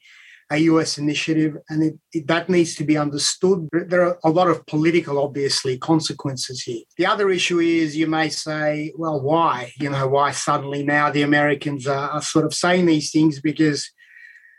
a 0.51 0.57
US 0.59 0.97
initiative, 0.97 1.59
and 1.69 1.83
it, 1.83 1.99
it, 2.13 2.27
that 2.27 2.49
needs 2.49 2.75
to 2.77 2.85
be 2.85 2.97
understood. 2.97 3.69
There 3.71 4.03
are 4.07 4.19
a 4.25 4.31
lot 4.31 4.49
of 4.49 4.65
political, 4.67 5.23
obviously, 5.23 5.77
consequences 5.77 6.63
here. 6.63 6.83
The 6.97 7.05
other 7.05 7.29
issue 7.31 7.59
is 7.59 7.97
you 7.97 8.07
may 8.07 8.31
say, 8.31 8.93
well, 8.97 9.21
why? 9.21 9.73
You 9.79 9.91
know, 9.91 10.09
why 10.09 10.31
suddenly 10.31 10.85
now 10.85 11.11
the 11.11 11.23
Americans 11.23 11.87
are, 11.87 12.11
are 12.11 12.23
sort 12.23 12.47
of 12.47 12.55
saying 12.55 12.87
these 12.87 13.11
things 13.11 13.41
because 13.41 13.91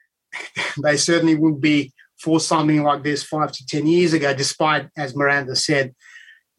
they 0.84 0.96
certainly 0.98 1.36
wouldn't 1.36 1.62
be 1.62 1.92
for 2.20 2.40
something 2.40 2.84
like 2.84 3.02
this 3.02 3.24
five 3.24 3.52
to 3.54 3.66
10 3.66 3.88
years 3.88 4.14
ago, 4.14 4.34
despite, 4.34 4.90
as 4.96 5.16
Miranda 5.16 5.56
said, 5.56 5.96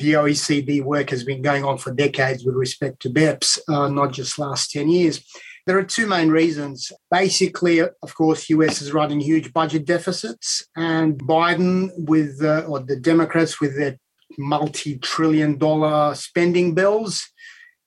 the 0.01 0.15
OECD 0.15 0.83
work 0.83 1.11
has 1.11 1.25
been 1.25 1.43
going 1.43 1.65
on 1.65 1.79
for 1.79 1.93
decades 1.93 2.45
with 2.45 2.57
respect 2.57 3.01
to 3.03 3.11
BEPS, 3.11 3.59
uh, 3.69 3.89
not 3.89 4.13
just 4.13 4.39
last 4.39 4.71
10 4.73 4.89
years. 4.89 5.23
There 5.67 5.79
are 5.79 5.85
two 5.85 6.07
main 6.07 6.31
reasons. 6.31 6.91
Basically, 7.11 7.81
of 7.81 8.15
course, 8.15 8.49
US 8.49 8.81
is 8.81 8.95
running 8.95 9.21
huge 9.21 9.53
budget 9.53 9.85
deficits, 9.85 10.67
and 10.75 11.19
Biden 11.19 11.91
with 11.97 12.43
uh, 12.43 12.65
or 12.67 12.81
the 12.81 12.97
Democrats 12.97 13.61
with 13.61 13.77
their 13.77 13.99
multi-trillion 14.39 15.59
dollar 15.59 16.15
spending 16.15 16.75
bills, 16.75 17.29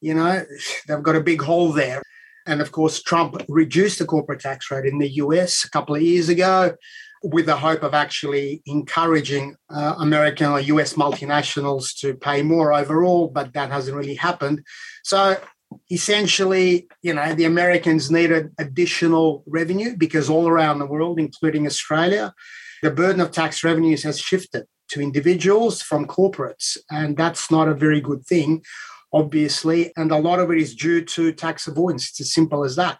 you 0.01 0.13
know, 0.13 0.45
they've 0.87 1.01
got 1.01 1.15
a 1.15 1.21
big 1.21 1.41
hole 1.41 1.71
there. 1.71 2.01
And 2.45 2.61
of 2.61 2.71
course, 2.71 3.01
Trump 3.01 3.41
reduced 3.47 3.99
the 3.99 4.05
corporate 4.05 4.41
tax 4.41 4.69
rate 4.69 4.85
in 4.85 4.99
the 4.99 5.09
US 5.23 5.63
a 5.63 5.69
couple 5.69 5.95
of 5.95 6.01
years 6.01 6.29
ago 6.29 6.75
with 7.23 7.45
the 7.45 7.55
hope 7.55 7.83
of 7.83 7.93
actually 7.93 8.61
encouraging 8.65 9.55
uh, 9.69 9.95
American 9.99 10.47
or 10.47 10.59
US 10.59 10.93
multinationals 10.93 11.97
to 11.99 12.13
pay 12.13 12.43
more 12.43 12.73
overall, 12.73 13.29
but 13.29 13.53
that 13.53 13.71
hasn't 13.71 13.95
really 13.95 14.15
happened. 14.15 14.61
So 15.03 15.37
essentially, 15.89 16.87
you 17.01 17.13
know, 17.13 17.33
the 17.33 17.45
Americans 17.45 18.11
needed 18.11 18.51
additional 18.59 19.43
revenue 19.47 19.95
because 19.95 20.29
all 20.29 20.47
around 20.47 20.79
the 20.79 20.85
world, 20.85 21.19
including 21.19 21.65
Australia, 21.65 22.33
the 22.81 22.91
burden 22.91 23.21
of 23.21 23.31
tax 23.31 23.63
revenues 23.63 24.03
has 24.03 24.19
shifted 24.19 24.65
to 24.89 25.01
individuals 25.01 25.81
from 25.81 26.05
corporates. 26.05 26.77
And 26.91 27.15
that's 27.15 27.49
not 27.49 27.67
a 27.67 27.73
very 27.73 28.01
good 28.01 28.25
thing, 28.25 28.63
obviously. 29.13 29.93
And 29.95 30.11
a 30.11 30.17
lot 30.17 30.39
of 30.39 30.51
it 30.51 30.57
is 30.57 30.75
due 30.75 31.03
to 31.05 31.31
tax 31.31 31.67
avoidance. 31.67 32.09
It's 32.09 32.21
as 32.21 32.33
simple 32.33 32.63
as 32.63 32.75
that. 32.75 32.99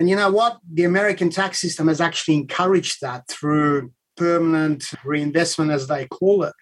And 0.00 0.10
you 0.10 0.16
know 0.16 0.30
what? 0.30 0.58
The 0.72 0.84
American 0.84 1.30
tax 1.30 1.60
system 1.60 1.88
has 1.88 2.00
actually 2.00 2.34
encouraged 2.34 3.00
that 3.00 3.28
through 3.28 3.92
permanent 4.16 4.84
reinvestment, 5.04 5.70
as 5.70 5.86
they 5.86 6.06
call 6.06 6.44
it. 6.44 6.52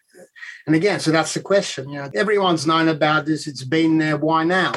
And 0.66 0.76
again, 0.76 1.00
so 1.00 1.10
that's 1.10 1.34
the 1.34 1.40
question. 1.40 1.88
You 1.88 1.98
know, 2.02 2.10
everyone's 2.14 2.66
known 2.66 2.88
about 2.88 3.26
this. 3.26 3.46
It's 3.46 3.64
been 3.64 3.98
there. 3.98 4.16
Why 4.16 4.44
now? 4.44 4.72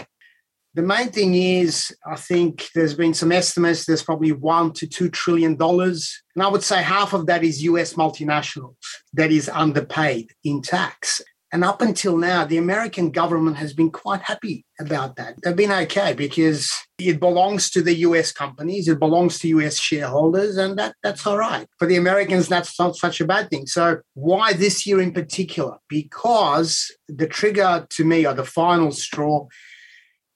The 0.73 0.81
main 0.81 1.09
thing 1.09 1.35
is, 1.35 1.95
I 2.05 2.17
think 2.17 2.67
there's 2.75 2.95
been 2.95 3.13
some 3.13 3.31
estimates. 3.31 3.85
There's 3.85 4.03
probably 4.03 4.33
one 4.33 4.73
to 4.73 4.87
two 4.87 5.09
trillion 5.09 5.55
dollars, 5.55 6.21
and 6.35 6.43
I 6.43 6.49
would 6.49 6.63
say 6.63 6.83
half 6.83 7.13
of 7.13 7.27
that 7.27 7.45
is 7.45 7.63
U.S. 7.63 7.93
multinationals 7.93 8.75
that 9.13 9.31
is 9.31 9.47
underpaid 9.47 10.31
in 10.43 10.61
tax. 10.61 11.21
And 11.53 11.63
up 11.63 11.81
until 11.81 12.17
now, 12.17 12.43
the 12.43 12.57
American 12.57 13.11
government 13.11 13.57
has 13.57 13.73
been 13.73 13.91
quite 13.91 14.21
happy 14.21 14.65
about 14.79 15.15
that. 15.15 15.35
They've 15.41 15.55
been 15.55 15.71
okay 15.71 16.13
because 16.13 16.71
it 16.97 17.19
belongs 17.19 17.69
to 17.71 17.81
the 17.81 17.95
US 17.97 18.31
companies, 18.31 18.87
it 18.87 18.99
belongs 18.99 19.39
to 19.39 19.47
US 19.49 19.77
shareholders, 19.77 20.57
and 20.57 20.77
that, 20.77 20.95
that's 21.03 21.25
all 21.25 21.37
right. 21.37 21.67
For 21.77 21.87
the 21.87 21.97
Americans, 21.97 22.47
that's 22.47 22.77
not 22.79 22.95
such 22.95 23.21
a 23.21 23.25
bad 23.25 23.49
thing. 23.49 23.67
So, 23.67 23.99
why 24.15 24.53
this 24.53 24.85
year 24.85 24.99
in 24.99 25.13
particular? 25.13 25.77
Because 25.87 26.91
the 27.07 27.27
trigger 27.27 27.85
to 27.91 28.03
me, 28.03 28.25
or 28.25 28.33
the 28.33 28.43
final 28.43 28.91
straw, 28.91 29.47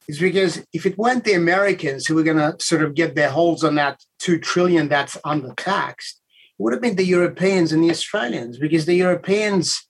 is 0.08 0.20
because 0.20 0.64
if 0.74 0.86
it 0.86 0.98
weren't 0.98 1.24
the 1.24 1.34
Americans 1.34 2.06
who 2.06 2.16
were 2.16 2.24
going 2.24 2.38
to 2.38 2.56
sort 2.64 2.84
of 2.84 2.96
get 2.96 3.16
their 3.16 3.30
holds 3.30 3.64
on 3.64 3.76
that 3.76 4.00
two 4.20 4.40
trillion 4.40 4.90
that's 4.90 5.18
undertaxed, 5.18 6.16
it 6.58 6.60
would 6.60 6.74
have 6.74 6.82
been 6.82 6.96
the 6.96 7.06
Europeans 7.06 7.72
and 7.72 7.84
the 7.84 7.92
Australians 7.92 8.58
because 8.58 8.86
the 8.86 8.96
Europeans 8.96 9.89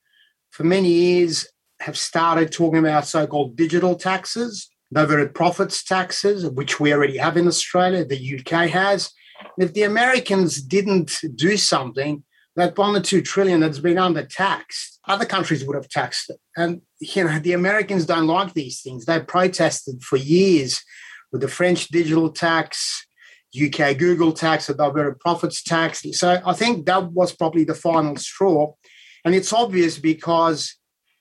for 0.60 0.66
many 0.66 0.90
years 0.90 1.48
have 1.80 1.98
started 1.98 2.52
talking 2.52 2.80
about 2.80 3.08
so-called 3.08 3.56
digital 3.56 3.96
taxes, 3.96 4.70
overhead 4.94 5.34
profits 5.34 5.86
taxes, 5.86 6.46
which 6.50 6.82
we 6.82 6.92
already 6.92 7.16
have 7.16 7.38
in 7.38 7.48
Australia, 7.48 8.04
the 8.04 8.38
UK 8.38 8.70
has. 8.70 9.10
If 9.58 9.74
the 9.74 9.84
Americans 9.84 10.62
didn't 10.62 11.14
do 11.34 11.56
something, 11.56 12.26
that 12.58 12.78
one 12.78 12.94
or 12.94 13.00
two 13.00 13.22
trillion 13.22 13.62
that's 13.62 13.80
been 13.80 13.96
undertaxed, 13.96 14.98
other 15.08 15.24
countries 15.24 15.64
would 15.64 15.78
have 15.78 15.88
taxed 15.88 16.30
it. 16.30 16.42
And 16.58 16.82
you 17.00 17.24
know, 17.24 17.40
the 17.40 17.54
Americans 17.54 18.06
don't 18.06 18.28
like 18.28 18.54
these 18.54 18.82
things. 18.82 19.06
They 19.06 19.22
protested 19.22 20.04
for 20.04 20.18
years 20.18 20.84
with 21.32 21.40
the 21.40 21.48
French 21.48 21.88
digital 21.88 22.30
tax, 22.30 23.08
UK 23.56 23.98
Google 23.98 24.34
tax, 24.34 24.68
the 24.68 24.74
diverted 24.74 25.22
profits 25.22 25.64
tax. 25.64 26.04
So 26.20 26.42
I 26.46 26.52
think 26.52 26.86
that 26.88 27.14
was 27.14 27.34
probably 27.34 27.64
the 27.64 27.76
final 27.76 28.18
straw. 28.18 28.74
And 29.26 29.36
it's 29.36 29.54
obvious 29.54 30.00
because 30.00 30.76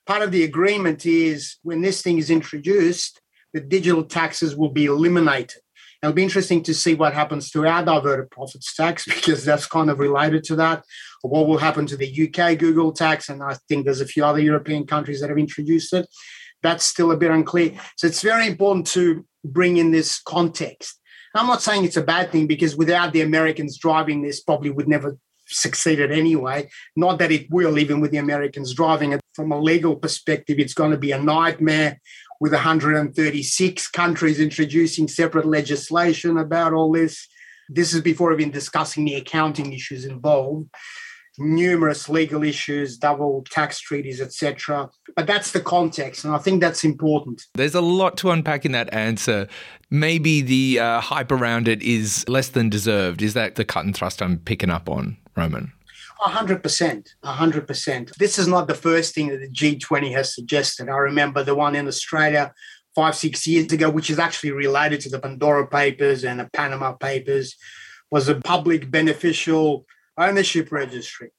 part 0.07 0.23
of 0.23 0.33
the 0.33 0.45
agreement 0.45 1.07
is 1.07 1.57
when 1.63 1.83
this 1.83 2.03
thing 2.03 2.19
is 2.19 2.31
introduced, 2.31 3.21
the 3.53 3.61
digital 3.61 4.05
taxes 4.05 4.57
will 4.57 4.71
be 4.71 4.87
eliminated. 4.87 5.61
It'll 6.03 6.15
be 6.15 6.23
interesting 6.23 6.63
to 6.63 6.75
see 6.75 6.95
what 6.95 7.13
happens 7.13 7.51
to 7.51 7.67
our 7.67 7.85
diverted 7.85 8.31
profits 8.31 8.75
tax 8.75 9.05
because 9.15 9.45
that's 9.45 9.67
kind 9.67 9.91
of 9.91 9.99
related 9.99 10.45
to 10.45 10.57
that. 10.57 10.85
Or 11.23 11.31
what 11.31 11.49
will 11.49 11.59
happen 11.59 11.87
to 11.87 11.97
the 11.97 12.29
UK 12.29 12.59
Google 12.59 12.93
tax? 12.93 13.29
And 13.29 13.43
I 13.43 13.57
think 13.69 13.85
there's 13.85 14.01
a 14.01 14.07
few 14.07 14.25
other 14.25 14.41
European 14.41 14.87
countries 14.87 15.21
that 15.21 15.31
have 15.31 15.39
introduced 15.39 15.93
it. 15.93 16.07
That's 16.63 16.85
still 16.85 17.11
a 17.11 17.17
bit 17.17 17.31
unclear. 17.31 17.73
So 17.97 18.07
it's 18.07 18.23
very 18.23 18.47
important 18.47 18.87
to 18.89 19.27
bring 19.45 19.77
in 19.77 19.91
this 19.91 20.21
context. 20.21 20.99
I'm 21.35 21.47
not 21.47 21.63
saying 21.63 21.85
it's 21.85 21.97
a 21.97 22.03
bad 22.03 22.33
thing 22.33 22.47
because 22.47 22.77
without 22.77 23.13
the 23.13 23.21
Americans 23.21 23.79
driving 23.79 24.23
this, 24.23 24.41
probably 24.41 24.71
would 24.71 24.89
never 24.89 25.19
succeeded 25.49 26.13
anyway. 26.13 26.69
Not 26.97 27.19
that 27.19 27.33
it 27.33 27.51
will, 27.51 27.79
even 27.79 28.01
with 28.01 28.11
the 28.11 28.19
Americans 28.19 28.75
driving 28.75 29.13
it. 29.13 29.21
From 29.35 29.53
a 29.53 29.61
legal 29.61 29.97
perspective, 29.97 30.59
it's 30.59 30.75
going 30.75 30.91
to 30.91 30.97
be 30.97 31.13
a 31.13 31.23
nightmare 31.23 32.01
with 32.41 32.53
136 32.53 33.89
countries 33.89 34.41
introducing 34.41 35.09
separate 35.09 35.47
legislation 35.47 36.39
about 36.39 36.73
all 36.73 36.93
this. 36.93 37.27
This 37.69 37.95
is 37.95 38.01
before 38.01 38.33
even 38.33 38.51
discussing 38.51 39.05
the 39.05 39.15
accounting 39.15 39.73
issues 39.73 40.05
involved 40.05 40.69
numerous 41.39 42.09
legal 42.09 42.43
issues, 42.43 42.97
double 42.97 43.45
tax 43.51 43.81
treaties, 43.81 44.21
etc. 44.21 44.91
But 45.15 45.27
that's 45.27 45.53
the 45.53 45.61
context, 45.61 46.25
and 46.25 46.35
I 46.35 46.39
think 46.39 46.61
that's 46.61 46.85
important. 46.85 47.43
There's 47.55 47.75
a 47.75 47.81
lot 47.81 48.17
to 48.19 48.31
unpack 48.31 48.65
in 48.65 48.73
that 48.73 48.93
answer. 48.93 49.49
Maybe 49.91 50.43
the 50.43 50.81
uh, 50.81 51.01
hype 51.01 51.33
around 51.33 51.69
it 51.69 51.83
is 51.83 52.29
less 52.29 52.49
than 52.49 52.69
deserved. 52.69 53.23
Is 53.23 53.35
that 53.35 53.55
the 53.55 53.65
cut 53.65 53.85
and 53.85 53.95
thrust 53.95 54.21
I'm 54.21 54.39
picking 54.39 54.71
up 54.71 54.89
on? 54.89 55.17
Roman? 55.39 55.73
100%. 56.21 57.15
100%. 57.25 58.15
This 58.17 58.39
is 58.39 58.49
not 58.49 58.67
the 58.67 58.75
first 58.75 59.15
thing 59.15 59.29
that 59.29 59.41
the 59.41 59.49
G20 59.49 60.13
has 60.13 60.35
suggested. 60.35 60.89
I 60.89 60.97
remember 60.97 61.45
the 61.45 61.55
one 61.55 61.77
in 61.77 61.87
Australia 61.87 62.53
five, 62.95 63.15
six 63.15 63.47
years 63.47 63.73
ago, 63.73 63.89
which 63.91 64.11
is 64.11 64.19
actually 64.19 64.51
related 64.51 65.01
to 65.03 65.09
the 65.09 65.21
Pandora 65.21 65.69
Papers 65.69 66.25
and 66.25 66.41
the 66.41 66.51
Panama 66.53 66.93
Papers, 66.93 67.55
was 68.11 68.29
a 68.29 68.35
public 68.35 68.91
beneficial 68.91 69.87
ownership 70.17 70.73
registry. 70.73 71.31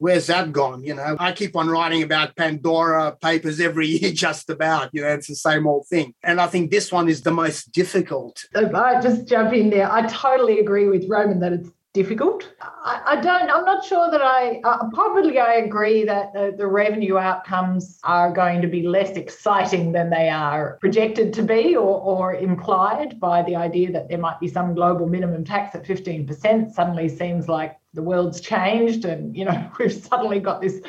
Where's 0.00 0.28
that 0.28 0.52
gone? 0.52 0.84
You 0.84 0.94
know, 0.94 1.16
I 1.18 1.32
keep 1.32 1.56
on 1.56 1.68
writing 1.68 2.04
about 2.04 2.36
Pandora 2.36 3.16
papers 3.20 3.58
every 3.58 3.86
year, 3.98 4.12
just 4.12 4.48
about. 4.48 4.90
You 4.92 5.02
know, 5.02 5.08
it's 5.08 5.26
the 5.26 5.34
same 5.34 5.66
old 5.66 5.86
thing. 5.88 6.14
And 6.22 6.40
I 6.40 6.46
think 6.46 6.70
this 6.70 6.92
one 6.92 7.08
is 7.08 7.22
the 7.22 7.32
most 7.32 7.72
difficult. 7.72 8.44
If 8.54 8.74
I 8.74 9.00
just 9.00 9.26
jump 9.26 9.52
in 9.54 9.70
there, 9.70 9.90
I 9.90 10.06
totally 10.06 10.60
agree 10.60 10.86
with 10.86 11.06
Roman 11.08 11.40
that 11.40 11.52
it's 11.52 11.70
difficult. 11.94 12.54
I, 12.60 13.02
I, 13.06 13.20
don't, 13.20 13.50
I'm 13.50 13.64
not 13.64 13.84
sure 13.84 14.10
that 14.10 14.22
I, 14.22 14.60
uh, 14.62 14.88
probably 14.92 15.38
I 15.38 15.54
agree 15.54 16.04
that 16.04 16.32
the, 16.32 16.54
the, 16.56 16.66
revenue 16.66 17.18
outcomes 17.18 17.98
are 18.04 18.30
going 18.30 18.62
to 18.62 18.68
be 18.68 18.86
less 18.86 19.16
exciting 19.16 19.92
than 19.92 20.08
they 20.10 20.28
are 20.28 20.78
projected 20.80 21.32
to 21.34 21.42
be 21.42 21.76
or, 21.76 22.00
or 22.00 22.34
implied 22.34 23.18
by 23.18 23.42
the 23.42 23.56
idea 23.56 23.90
that 23.90 24.08
there 24.08 24.18
might 24.18 24.38
be 24.38 24.48
some 24.48 24.74
global 24.74 25.08
minimum 25.08 25.44
tax 25.44 25.74
at 25.74 25.84
15% 25.84 26.72
suddenly 26.72 27.08
seems 27.08 27.48
like 27.48 27.76
the 27.94 28.02
world's 28.02 28.40
changed 28.40 29.04
and, 29.04 29.36
you 29.36 29.44
know, 29.44 29.70
we've 29.78 29.92
suddenly 29.92 30.38
got 30.38 30.60
this, 30.60 30.80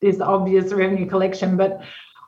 this 0.00 0.20
obvious 0.20 0.72
revenue 0.72 1.06
collection. 1.06 1.56
But 1.56 1.82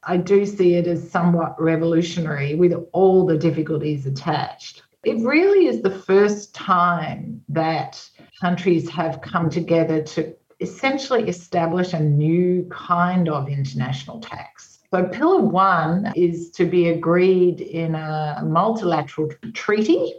I 0.07 0.19
do 0.19 0.47
see 0.47 0.75
it 0.75 0.87
as 0.87 1.11
somewhat 1.11 1.61
revolutionary 1.61 2.55
with 2.55 2.75
all 2.93 3.27
the 3.27 3.39
difficulties 3.39 4.07
attached. 4.07 4.84
It 5.05 5.19
really 5.25 5.67
is 5.67 5.83
the 5.83 5.91
first 5.91 6.55
time 6.55 7.43
that 7.49 8.03
countries 8.41 8.89
have 8.91 9.21
come 9.21 9.51
together 9.51 10.03
to 10.03 10.35
essentially 10.61 11.29
establish 11.29 11.93
a 11.93 12.01
new 12.01 12.67
kind 12.71 13.29
of 13.29 13.49
international 13.49 14.21
tax. 14.21 14.81
So, 14.91 15.05
Pillar 15.05 15.41
One 15.41 16.13
is 16.15 16.51
to 16.53 16.65
be 16.65 16.89
agreed 16.89 17.61
in 17.61 17.95
a 17.95 18.43
multilateral 18.45 19.31
treaty 19.53 20.15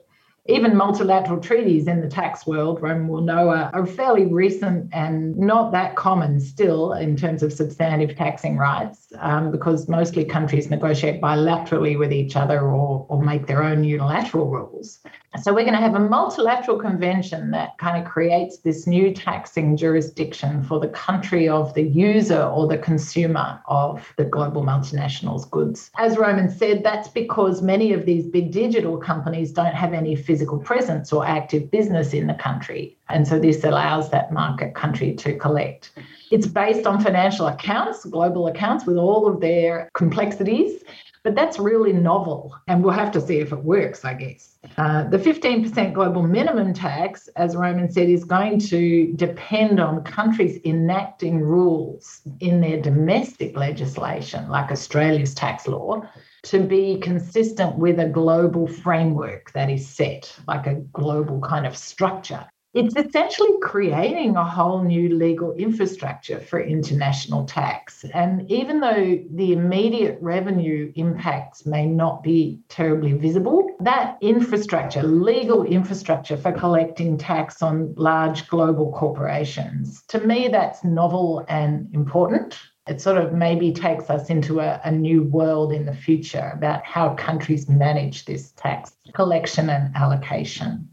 even 0.47 0.75
multilateral 0.75 1.39
treaties 1.39 1.87
in 1.87 2.01
the 2.01 2.07
tax 2.07 2.45
world, 2.45 2.79
Rome 2.81 3.07
will 3.07 3.21
know, 3.21 3.49
are, 3.49 3.71
are, 3.73 3.85
fairly 3.85 4.27
recent 4.27 4.93
and 4.93 5.35
not 5.35 5.71
that 5.71 5.95
common 5.95 6.39
still 6.39 6.93
in 6.93 7.17
terms 7.17 7.41
of 7.41 7.51
substantive 7.51 8.15
taxing 8.15 8.55
rights, 8.55 9.11
um, 9.19 9.51
because 9.51 9.89
mostly 9.89 10.23
countries 10.23 10.69
negotiate 10.69 11.19
bilaterally 11.19 11.97
with 11.97 12.13
each 12.13 12.35
other 12.35 12.61
or, 12.61 13.07
or 13.09 13.23
make 13.23 13.47
their 13.47 13.63
own 13.63 13.83
unilateral 13.83 14.47
rules. 14.47 14.99
So 15.42 15.54
we're 15.54 15.63
going 15.63 15.74
to 15.74 15.82
have 15.82 15.96
a 15.96 16.00
multilateral 16.00 16.77
convention 16.77 17.51
that 17.51 17.77
kind 17.77 18.01
of 18.01 18.10
creates 18.10 18.60
this 18.60 18.88
new 18.88 19.13
taxing 19.13 19.75
jurisdiction 19.75 20.63
for 20.63 20.80
the 20.80 20.88
country 20.88 21.50
of 21.50 21.74
the 21.74 21.84
user 21.84 22.42
or 22.42 22.68
the 22.68 22.77
consumer 22.77 23.62
of 23.68 24.13
the 24.18 24.24
global 24.25 24.63
multinationals 24.63 25.50
goods. 25.50 25.92
As 25.98 26.18
Roman 26.18 26.50
said, 26.50 26.84
that's 26.84 27.10
because 27.10 27.62
many 27.62 27.92
of 27.92 28.06
these 28.06 28.27
big 28.27 28.51
digital 28.51 28.98
companies 28.98 29.51
don't 29.51 29.75
have 29.75 29.94
any 29.94 30.15
physical 30.15 30.58
presence 30.58 31.12
or 31.12 31.25
active 31.25 31.70
business 31.70 32.13
in 32.13 32.27
the 32.27 32.36
country. 32.36 32.98
And 33.10 33.27
so 33.27 33.38
this 33.38 33.63
allows 33.63 34.10
that 34.12 34.32
market 34.32 34.74
country 34.74 35.13
to 35.15 35.38
collect. 35.38 35.92
It's 36.32 36.48
based 36.48 36.88
on 36.88 37.01
financial 37.01 37.48
accounts, 37.48 38.04
global 38.06 38.48
accounts 38.48 38.86
with 38.86 38.98
all 38.98 39.27
of 39.27 39.42
their 39.42 39.89
complexities. 39.94 40.84
But 41.25 41.34
that's 41.34 41.58
really 41.58 41.91
novel, 41.91 42.55
and 42.67 42.84
we'll 42.84 42.94
have 42.94 43.12
to 43.13 43.20
see 43.20 43.39
if 43.39 43.51
it 43.51 43.63
works, 43.63 44.05
I 44.05 44.13
guess. 44.13 44.60
Uh, 44.77 45.10
the 45.10 45.17
15% 45.17 45.91
global 45.91 46.22
minimum 46.22 46.72
tax, 46.72 47.27
as 47.36 47.55
Roman 47.55 47.91
said, 47.91 48.10
is 48.10 48.24
going 48.24 48.60
to 48.60 49.12
depend 49.15 49.79
on 49.79 50.03
countries 50.03 50.60
enacting 50.65 51.41
rules 51.41 52.22
in 52.41 52.62
their 52.62 52.79
domestic 52.79 53.58
legislation, 53.58 54.48
like 54.50 54.70
Australia's 54.70 55.34
tax 55.34 55.67
law, 55.67 56.03
to 56.44 56.60
be 56.60 57.00
consistent 57.00 57.75
with 57.75 58.00
a 58.00 58.08
global 58.08 58.67
framework 58.67 59.51
that 59.53 59.72
is 59.72 59.88
set, 59.88 60.32
like 60.48 60.67
a 60.67 60.75
global 60.75 61.41
kind 61.41 61.65
of 61.65 61.75
structure 61.75 62.46
it's 62.75 62.96
essentially 62.98 63.58
creating 63.62 64.36
a 64.36 64.44
whole 64.44 64.84
new 64.84 65.08
legal 65.15 65.53
infrastructure 65.53 66.39
for 66.41 66.60
international 66.60 67.46
tax. 67.46 68.03
And 68.13 68.51
even 68.51 68.82
though 68.82 69.17
the 69.32 69.53
immediate 69.53 70.17
revenue 70.22 70.91
impacts 70.96 71.65
may 71.65 71.86
not 71.86 72.22
be 72.22 72.60
terribly 72.67 73.13
visible, 73.13 73.65
that 73.79 74.17
infrastructure, 74.20 75.03
legal 75.03 75.63
infrastructure 75.63 76.36
for 76.36 76.51
collecting 76.51 77.17
tax 77.17 77.62
on 77.62 77.96
large 77.96 78.50
global 78.50 78.91
corporations, 78.91 80.03
to 80.10 80.20
me, 80.20 80.50
that's 80.50 80.84
novel 80.84 81.46
and 81.48 81.88
important. 81.96 82.60
It 82.88 83.00
sort 83.00 83.17
of 83.17 83.32
maybe 83.32 83.72
takes 83.72 84.10
us 84.10 84.29
into 84.29 84.60
a, 84.60 84.82
a 84.84 84.91
new 84.91 85.24
world 85.24 85.72
in 85.72 85.86
the 85.86 85.96
future 85.96 86.51
about 86.53 86.86
how 86.86 87.15
countries 87.15 87.70
manage 87.70 88.25
this 88.25 88.51
tax 88.51 88.91
collection 89.13 89.70
and 89.70 89.96
allocation. 89.96 90.89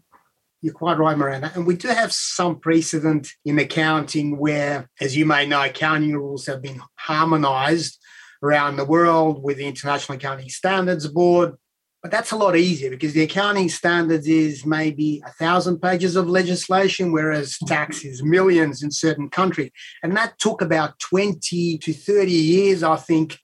You're 0.62 0.75
quite 0.75 0.97
right, 0.97 1.19
Miranda. 1.19 1.50
And 1.57 1.66
we 1.66 1.75
do 1.75 1.88
have 1.88 2.12
some 2.12 2.61
precedent 2.61 3.33
in 3.45 3.59
accounting 3.59 4.38
where, 4.38 4.88
as 5.00 5.16
you 5.16 5.26
may 5.26 5.45
know, 5.45 5.61
accounting 5.61 6.12
rules 6.12 6.47
have 6.47 6.62
been 6.62 6.81
harmonized 6.95 7.99
around 8.45 8.76
the 8.76 8.85
world 8.85 9.42
with 9.42 9.57
the 9.57 9.66
International 9.66 10.16
Accounting 10.16 10.49
Standards 10.49 11.09
Board. 11.09 11.54
But 12.00 12.12
that's 12.12 12.31
a 12.31 12.37
lot 12.37 12.57
easier 12.57 12.90
because 12.90 13.12
the 13.12 13.25
accounting 13.25 13.69
standards 13.69 14.28
is 14.28 14.64
maybe 14.64 15.21
a 15.26 15.33
thousand 15.33 15.81
pages 15.81 16.14
of 16.14 16.28
legislation, 16.28 17.11
whereas 17.11 17.59
tax 17.66 18.04
is 18.04 18.23
millions 18.23 18.85
in 18.85 18.92
certain 18.92 19.31
countries. 19.31 19.73
And 20.04 20.16
that 20.16 20.38
took 20.38 20.62
about 20.62 20.97
20 21.00 21.78
to 21.78 21.92
30 21.92 22.31
years, 22.31 22.85
I 22.85 22.97
think. 22.97 23.37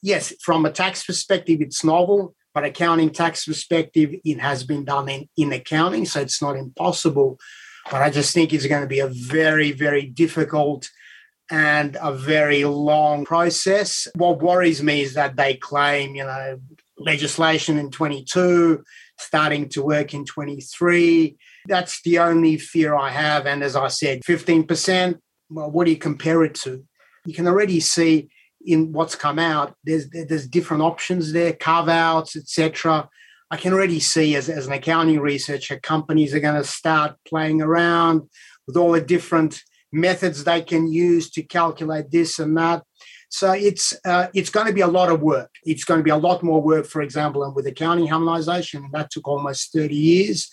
Yes, 0.00 0.32
from 0.40 0.64
a 0.64 0.70
tax 0.70 1.04
perspective, 1.04 1.60
it's 1.60 1.84
novel 1.84 2.34
but 2.56 2.64
accounting 2.64 3.10
tax 3.10 3.44
perspective, 3.44 4.14
it 4.24 4.40
has 4.40 4.64
been 4.64 4.82
done 4.82 5.10
in, 5.10 5.28
in 5.36 5.52
accounting, 5.52 6.06
so 6.06 6.22
it's 6.22 6.40
not 6.40 6.56
impossible. 6.56 7.38
But 7.90 8.00
I 8.00 8.08
just 8.08 8.32
think 8.32 8.50
it's 8.50 8.64
going 8.64 8.80
to 8.80 8.88
be 8.88 9.00
a 9.00 9.08
very, 9.08 9.72
very 9.72 10.06
difficult 10.06 10.88
and 11.50 11.98
a 12.00 12.14
very 12.14 12.64
long 12.64 13.26
process. 13.26 14.08
What 14.14 14.40
worries 14.40 14.82
me 14.82 15.02
is 15.02 15.12
that 15.12 15.36
they 15.36 15.56
claim, 15.56 16.14
you 16.14 16.24
know, 16.24 16.58
legislation 16.96 17.76
in 17.76 17.90
22, 17.90 18.82
starting 19.18 19.68
to 19.68 19.82
work 19.82 20.14
in 20.14 20.24
23. 20.24 21.36
That's 21.66 22.00
the 22.04 22.20
only 22.20 22.56
fear 22.56 22.96
I 22.96 23.10
have. 23.10 23.44
And 23.44 23.62
as 23.62 23.76
I 23.76 23.88
said, 23.88 24.22
15%, 24.22 25.18
well, 25.50 25.70
what 25.70 25.84
do 25.84 25.90
you 25.90 25.98
compare 25.98 26.42
it 26.42 26.54
to? 26.54 26.82
You 27.26 27.34
can 27.34 27.48
already 27.48 27.80
see 27.80 28.30
in 28.66 28.92
what's 28.92 29.14
come 29.14 29.38
out, 29.38 29.74
there's 29.84 30.08
there's 30.10 30.46
different 30.46 30.82
options 30.82 31.32
there, 31.32 31.52
carve 31.52 31.88
outs, 31.88 32.36
etc. 32.36 33.08
I 33.50 33.56
can 33.56 33.72
already 33.72 34.00
see 34.00 34.34
as, 34.34 34.48
as 34.48 34.66
an 34.66 34.72
accounting 34.72 35.20
researcher, 35.20 35.78
companies 35.78 36.34
are 36.34 36.40
going 36.40 36.60
to 36.60 36.68
start 36.68 37.16
playing 37.26 37.62
around 37.62 38.28
with 38.66 38.76
all 38.76 38.92
the 38.92 39.00
different 39.00 39.62
methods 39.92 40.42
they 40.42 40.62
can 40.62 40.88
use 40.88 41.30
to 41.30 41.42
calculate 41.42 42.10
this 42.10 42.40
and 42.40 42.56
that. 42.56 42.82
So 43.28 43.52
it's 43.52 43.94
uh, 44.04 44.28
it's 44.34 44.50
going 44.50 44.66
to 44.66 44.72
be 44.72 44.80
a 44.80 44.88
lot 44.88 45.10
of 45.10 45.20
work. 45.20 45.50
It's 45.64 45.84
going 45.84 46.00
to 46.00 46.04
be 46.04 46.10
a 46.10 46.16
lot 46.16 46.42
more 46.42 46.62
work, 46.62 46.86
for 46.86 47.02
example, 47.02 47.44
and 47.44 47.54
with 47.54 47.66
accounting 47.66 48.08
harmonization. 48.08 48.84
and 48.84 48.92
That 48.92 49.10
took 49.10 49.28
almost 49.28 49.72
30 49.72 49.94
years. 49.94 50.48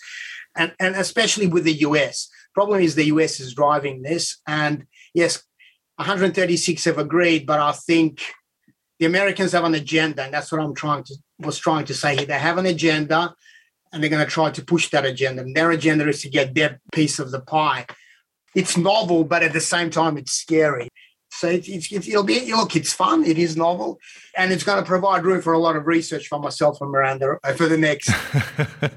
And, 0.56 0.74
and 0.80 0.96
especially 0.96 1.48
with 1.48 1.64
the 1.64 1.82
US. 1.82 2.30
Problem 2.54 2.82
is 2.82 2.94
the 2.94 3.06
US 3.06 3.40
is 3.40 3.56
driving 3.56 4.04
this. 4.04 4.40
And 4.48 4.86
yes, 5.14 5.44
136 5.98 6.86
have 6.86 6.98
agreed, 6.98 7.46
but 7.46 7.60
I 7.60 7.72
think 7.72 8.22
the 9.00 9.06
Americans 9.06 9.52
have 9.52 9.64
an 9.64 9.76
agenda, 9.76 10.24
and 10.24 10.34
that's 10.34 10.52
what 10.52 10.62
I'm 10.62 10.74
trying 10.74 11.04
to 11.06 11.16
was 11.40 11.58
trying 11.58 11.86
to 11.86 11.94
say 11.94 12.16
here. 12.16 12.26
They 12.26 12.40
have 12.40 12.58
an 12.58 12.66
agenda, 12.66 13.36
and 13.92 14.02
they're 14.02 14.10
going 14.10 14.26
to 14.26 14.32
try 14.32 14.50
to 14.50 14.66
push 14.66 14.90
that 14.90 15.06
agenda. 15.06 15.42
And 15.42 15.56
their 15.56 15.72
agenda 15.72 16.08
is 16.08 16.22
to 16.22 16.30
get 16.30 16.56
their 16.56 16.80
piece 16.92 17.20
of 17.20 17.32
the 17.32 17.42
pie. 17.42 17.86
It's 18.56 18.78
novel, 18.78 19.24
but 19.24 19.44
at 19.44 19.54
the 19.54 19.62
same 19.62 19.90
time, 19.90 20.18
it's 20.18 20.32
scary. 20.32 20.90
So 21.36 21.48
it's, 21.50 21.68
it's, 21.68 22.08
it'll 22.08 22.24
be 22.24 22.54
look, 22.54 22.76
it's 22.76 22.94
fun. 22.94 23.24
It 23.24 23.40
is 23.40 23.58
novel, 23.58 24.00
and 24.38 24.54
it's 24.54 24.64
going 24.64 24.78
to 24.78 24.88
provide 24.88 25.26
room 25.26 25.42
for 25.42 25.52
a 25.54 25.58
lot 25.58 25.76
of 25.76 25.88
research 25.88 26.28
for 26.28 26.38
myself 26.38 26.80
and 26.80 26.92
Miranda 26.92 27.40
uh, 27.44 27.54
for 27.54 27.68
the 27.68 27.78
next 27.78 28.12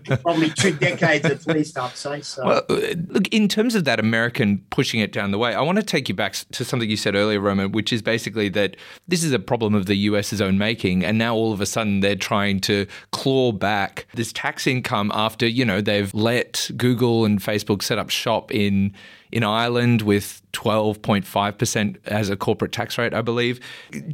probably 0.22 0.50
two 0.50 0.72
decades 0.74 1.24
at 1.24 1.46
least. 1.46 1.78
I'd 1.78 1.96
say. 1.96 2.20
So, 2.20 2.44
well, 2.44 2.62
uh, 2.68 2.94
look, 3.08 3.26
in 3.28 3.48
terms 3.48 3.74
of 3.74 3.84
that 3.84 3.98
American 3.98 4.64
pushing 4.68 5.00
it 5.00 5.12
down 5.12 5.30
the 5.30 5.38
way, 5.38 5.54
I 5.54 5.62
want 5.62 5.76
to 5.76 5.82
take 5.82 6.10
you 6.10 6.14
back 6.14 6.34
to 6.52 6.62
something 6.62 6.88
you 6.88 6.98
said 6.98 7.14
earlier, 7.14 7.40
Roman, 7.40 7.72
which 7.72 7.90
is 7.90 8.02
basically 8.02 8.50
that 8.50 8.76
this 9.08 9.24
is 9.24 9.32
a 9.32 9.38
problem 9.38 9.74
of 9.74 9.86
the 9.86 9.96
US's 9.96 10.42
own 10.42 10.58
making, 10.58 11.06
and 11.06 11.16
now 11.16 11.34
all 11.34 11.54
of 11.54 11.62
a 11.62 11.66
sudden 11.66 12.00
they're 12.00 12.16
trying 12.16 12.60
to 12.60 12.86
claw 13.12 13.50
back 13.50 14.06
this 14.12 14.30
tax 14.34 14.66
income 14.66 15.10
after 15.14 15.46
you 15.46 15.64
know 15.64 15.80
they've 15.80 16.12
let 16.12 16.70
Google 16.76 17.24
and 17.24 17.40
Facebook 17.40 17.82
set 17.82 17.98
up 17.98 18.10
shop 18.10 18.52
in 18.52 18.92
in 19.32 19.44
Ireland 19.44 20.02
with 20.02 20.42
12.5% 20.52 21.96
as 22.06 22.30
a 22.30 22.36
corporate 22.36 22.72
tax 22.72 22.96
rate, 22.98 23.14
I 23.14 23.22
believe. 23.22 23.60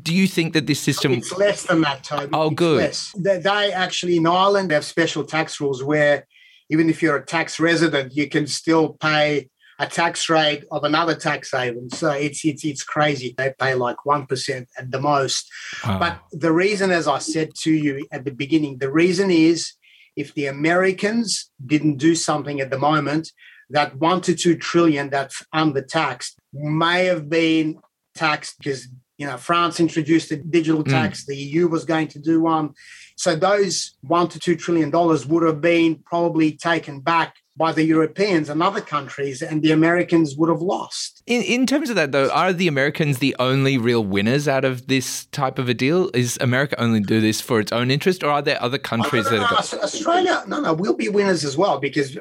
Do 0.02 0.14
you 0.14 0.26
think 0.26 0.54
that 0.54 0.66
this 0.66 0.80
system. 0.80 1.12
It's 1.12 1.36
less 1.36 1.64
than 1.64 1.80
that, 1.82 2.04
Toby. 2.04 2.30
Oh, 2.32 2.48
it's 2.48 2.54
good. 2.54 2.78
Less. 2.78 3.14
They 3.16 3.72
actually, 3.72 4.16
in 4.16 4.26
Ireland, 4.26 4.70
have 4.70 4.84
special 4.84 5.24
tax 5.24 5.60
rules 5.60 5.82
where 5.82 6.26
even 6.70 6.88
if 6.88 7.02
you're 7.02 7.16
a 7.16 7.24
tax 7.24 7.60
resident, 7.60 8.14
you 8.14 8.28
can 8.28 8.46
still 8.46 8.94
pay 8.94 9.48
a 9.78 9.86
tax 9.86 10.28
rate 10.28 10.64
of 10.70 10.84
another 10.84 11.14
tax 11.14 11.50
haven. 11.50 11.90
So 11.90 12.10
it's 12.10 12.44
it's 12.44 12.64
it's 12.64 12.82
crazy. 12.82 13.34
They 13.36 13.52
pay 13.58 13.74
like 13.74 14.04
one 14.06 14.26
percent 14.26 14.68
at 14.78 14.90
the 14.90 15.00
most. 15.00 15.50
Wow. 15.84 15.98
But 15.98 16.18
the 16.30 16.52
reason, 16.52 16.90
as 16.90 17.08
I 17.08 17.18
said 17.18 17.54
to 17.62 17.72
you 17.72 18.06
at 18.12 18.24
the 18.24 18.30
beginning, 18.30 18.78
the 18.78 18.92
reason 18.92 19.30
is 19.30 19.72
if 20.16 20.34
the 20.34 20.46
Americans 20.46 21.50
didn't 21.64 21.96
do 21.96 22.14
something 22.14 22.60
at 22.60 22.70
the 22.70 22.78
moment, 22.78 23.32
that 23.72 23.96
one 23.96 24.20
to 24.22 24.34
two 24.34 24.56
trillion 24.56 25.10
that's 25.10 25.44
undertaxed 25.54 26.36
may 26.52 27.06
have 27.06 27.28
been 27.28 27.78
taxed 28.14 28.58
because 28.58 28.88
you 29.18 29.26
know 29.26 29.36
France 29.36 29.80
introduced 29.80 30.30
a 30.30 30.36
digital 30.36 30.82
hmm. 30.82 30.90
tax, 30.90 31.24
mm. 31.24 31.26
the 31.26 31.36
EU 31.36 31.68
was 31.68 31.84
going 31.84 32.08
to 32.08 32.18
do 32.18 32.40
one. 32.40 32.74
So 33.16 33.36
those 33.36 33.96
one 34.00 34.28
to 34.28 34.38
two 34.38 34.56
trillion 34.56 34.90
dollars 34.90 35.26
would 35.26 35.42
have 35.44 35.60
been 35.60 35.96
probably 36.04 36.52
taken 36.52 37.00
back 37.00 37.36
by 37.56 37.70
the 37.70 37.84
Europeans 37.84 38.48
and 38.48 38.62
other 38.62 38.80
countries, 38.80 39.42
and 39.42 39.62
the 39.62 39.72
Americans 39.72 40.36
would 40.36 40.48
have 40.48 40.62
lost. 40.62 41.22
In, 41.26 41.42
in 41.42 41.66
terms 41.66 41.90
of 41.90 41.96
that, 41.96 42.10
though, 42.10 42.30
are 42.30 42.52
the 42.52 42.66
Americans 42.66 43.18
the 43.18 43.36
only 43.38 43.76
real 43.76 44.02
winners 44.02 44.48
out 44.48 44.64
of 44.64 44.86
this 44.86 45.26
type 45.26 45.58
of 45.58 45.68
a 45.68 45.74
deal? 45.74 46.10
Is 46.14 46.38
America 46.40 46.80
only 46.80 47.00
do 47.00 47.20
this 47.20 47.40
for 47.42 47.60
its 47.60 47.70
own 47.70 47.90
interest, 47.90 48.24
or 48.24 48.30
are 48.30 48.42
there 48.42 48.60
other 48.62 48.78
countries 48.78 49.26
no, 49.26 49.32
no, 49.32 49.36
no, 49.36 49.42
that 49.42 49.50
got- 49.50 49.82
Australia? 49.84 50.42
No, 50.46 50.60
no, 50.60 50.72
we'll 50.72 50.94
be 50.94 51.10
winners 51.10 51.44
as 51.44 51.56
well 51.56 51.78
because 51.78 52.16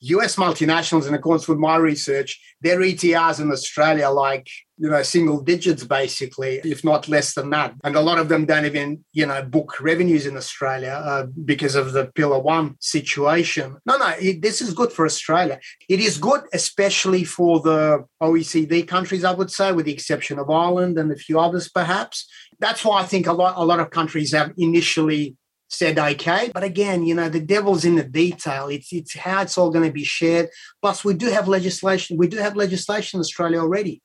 US 0.00 0.36
multinationals, 0.36 1.08
in 1.08 1.14
accordance 1.14 1.48
with 1.48 1.58
my 1.58 1.76
research, 1.76 2.40
their 2.60 2.80
ETRs 2.80 3.40
in 3.40 3.50
Australia 3.50 4.04
are 4.04 4.12
like, 4.12 4.48
you 4.78 4.90
know, 4.90 5.02
single 5.02 5.40
digits 5.40 5.84
basically, 5.84 6.60
if 6.64 6.84
not 6.84 7.08
less 7.08 7.32
than 7.34 7.48
that. 7.50 7.74
And 7.82 7.96
a 7.96 8.00
lot 8.00 8.18
of 8.18 8.28
them 8.28 8.44
don't 8.44 8.66
even, 8.66 9.04
you 9.12 9.24
know, 9.24 9.42
book 9.42 9.80
revenues 9.80 10.26
in 10.26 10.36
Australia 10.36 11.00
uh, 11.02 11.26
because 11.44 11.74
of 11.74 11.92
the 11.92 12.06
Pillar 12.14 12.38
One 12.38 12.76
situation. 12.80 13.78
No, 13.86 13.96
no, 13.96 14.08
it, 14.20 14.42
this 14.42 14.60
is 14.60 14.74
good 14.74 14.92
for 14.92 15.06
Australia. 15.06 15.58
It 15.88 16.00
is 16.00 16.18
good, 16.18 16.42
especially 16.52 17.24
for 17.24 17.60
the 17.60 18.04
OECD 18.22 18.86
countries, 18.86 19.24
I 19.24 19.32
would 19.32 19.50
say, 19.50 19.72
with 19.72 19.86
the 19.86 19.94
exception 19.94 20.38
of 20.38 20.50
Ireland 20.50 20.98
and 20.98 21.10
a 21.10 21.16
few 21.16 21.40
others 21.40 21.70
perhaps. 21.70 22.28
That's 22.58 22.84
why 22.84 23.00
I 23.00 23.06
think 23.06 23.26
a 23.26 23.32
lot, 23.32 23.54
a 23.56 23.64
lot 23.64 23.80
of 23.80 23.90
countries 23.90 24.32
have 24.32 24.52
initially 24.58 25.36
said 25.68 25.98
okay. 25.98 26.50
But 26.52 26.62
again, 26.62 27.04
you 27.04 27.14
know, 27.14 27.28
the 27.28 27.40
devil's 27.40 27.84
in 27.84 27.96
the 27.96 28.04
detail. 28.04 28.68
It's 28.68 28.92
it's 28.92 29.16
how 29.16 29.42
it's 29.42 29.58
all 29.58 29.70
going 29.70 29.86
to 29.86 29.92
be 29.92 30.04
shared. 30.04 30.48
Plus, 30.80 31.04
we 31.04 31.14
do 31.14 31.26
have 31.30 31.48
legislation. 31.48 32.16
We 32.16 32.28
do 32.28 32.38
have 32.38 32.56
legislation 32.56 33.18
in 33.18 33.20
Australia 33.20 33.58
already. 33.58 34.02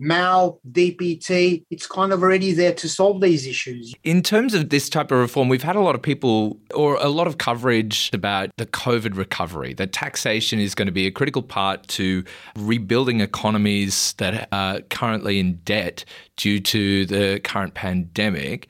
MAAL, 0.00 0.60
DPT, 0.72 1.64
it's 1.70 1.86
kind 1.86 2.12
of 2.12 2.22
already 2.22 2.52
there 2.52 2.72
to 2.72 2.88
solve 2.88 3.20
these 3.20 3.46
issues. 3.46 3.94
In 4.02 4.22
terms 4.22 4.54
of 4.54 4.70
this 4.70 4.88
type 4.88 5.12
of 5.12 5.18
reform, 5.18 5.50
we've 5.50 5.62
had 5.62 5.76
a 5.76 5.80
lot 5.80 5.94
of 5.94 6.00
people 6.00 6.58
or 6.74 6.96
a 6.96 7.08
lot 7.10 7.26
of 7.26 7.36
coverage 7.36 8.08
about 8.14 8.48
the 8.56 8.64
COVID 8.64 9.16
recovery, 9.16 9.74
that 9.74 9.92
taxation 9.92 10.58
is 10.58 10.74
going 10.74 10.86
to 10.86 10.92
be 10.92 11.06
a 11.06 11.10
critical 11.10 11.42
part 11.42 11.86
to 11.88 12.24
rebuilding 12.56 13.20
economies 13.20 14.14
that 14.14 14.48
are 14.52 14.80
currently 14.88 15.38
in 15.38 15.56
debt 15.64 16.06
due 16.36 16.60
to 16.60 17.04
the 17.04 17.38
current 17.40 17.74
pandemic. 17.74 18.68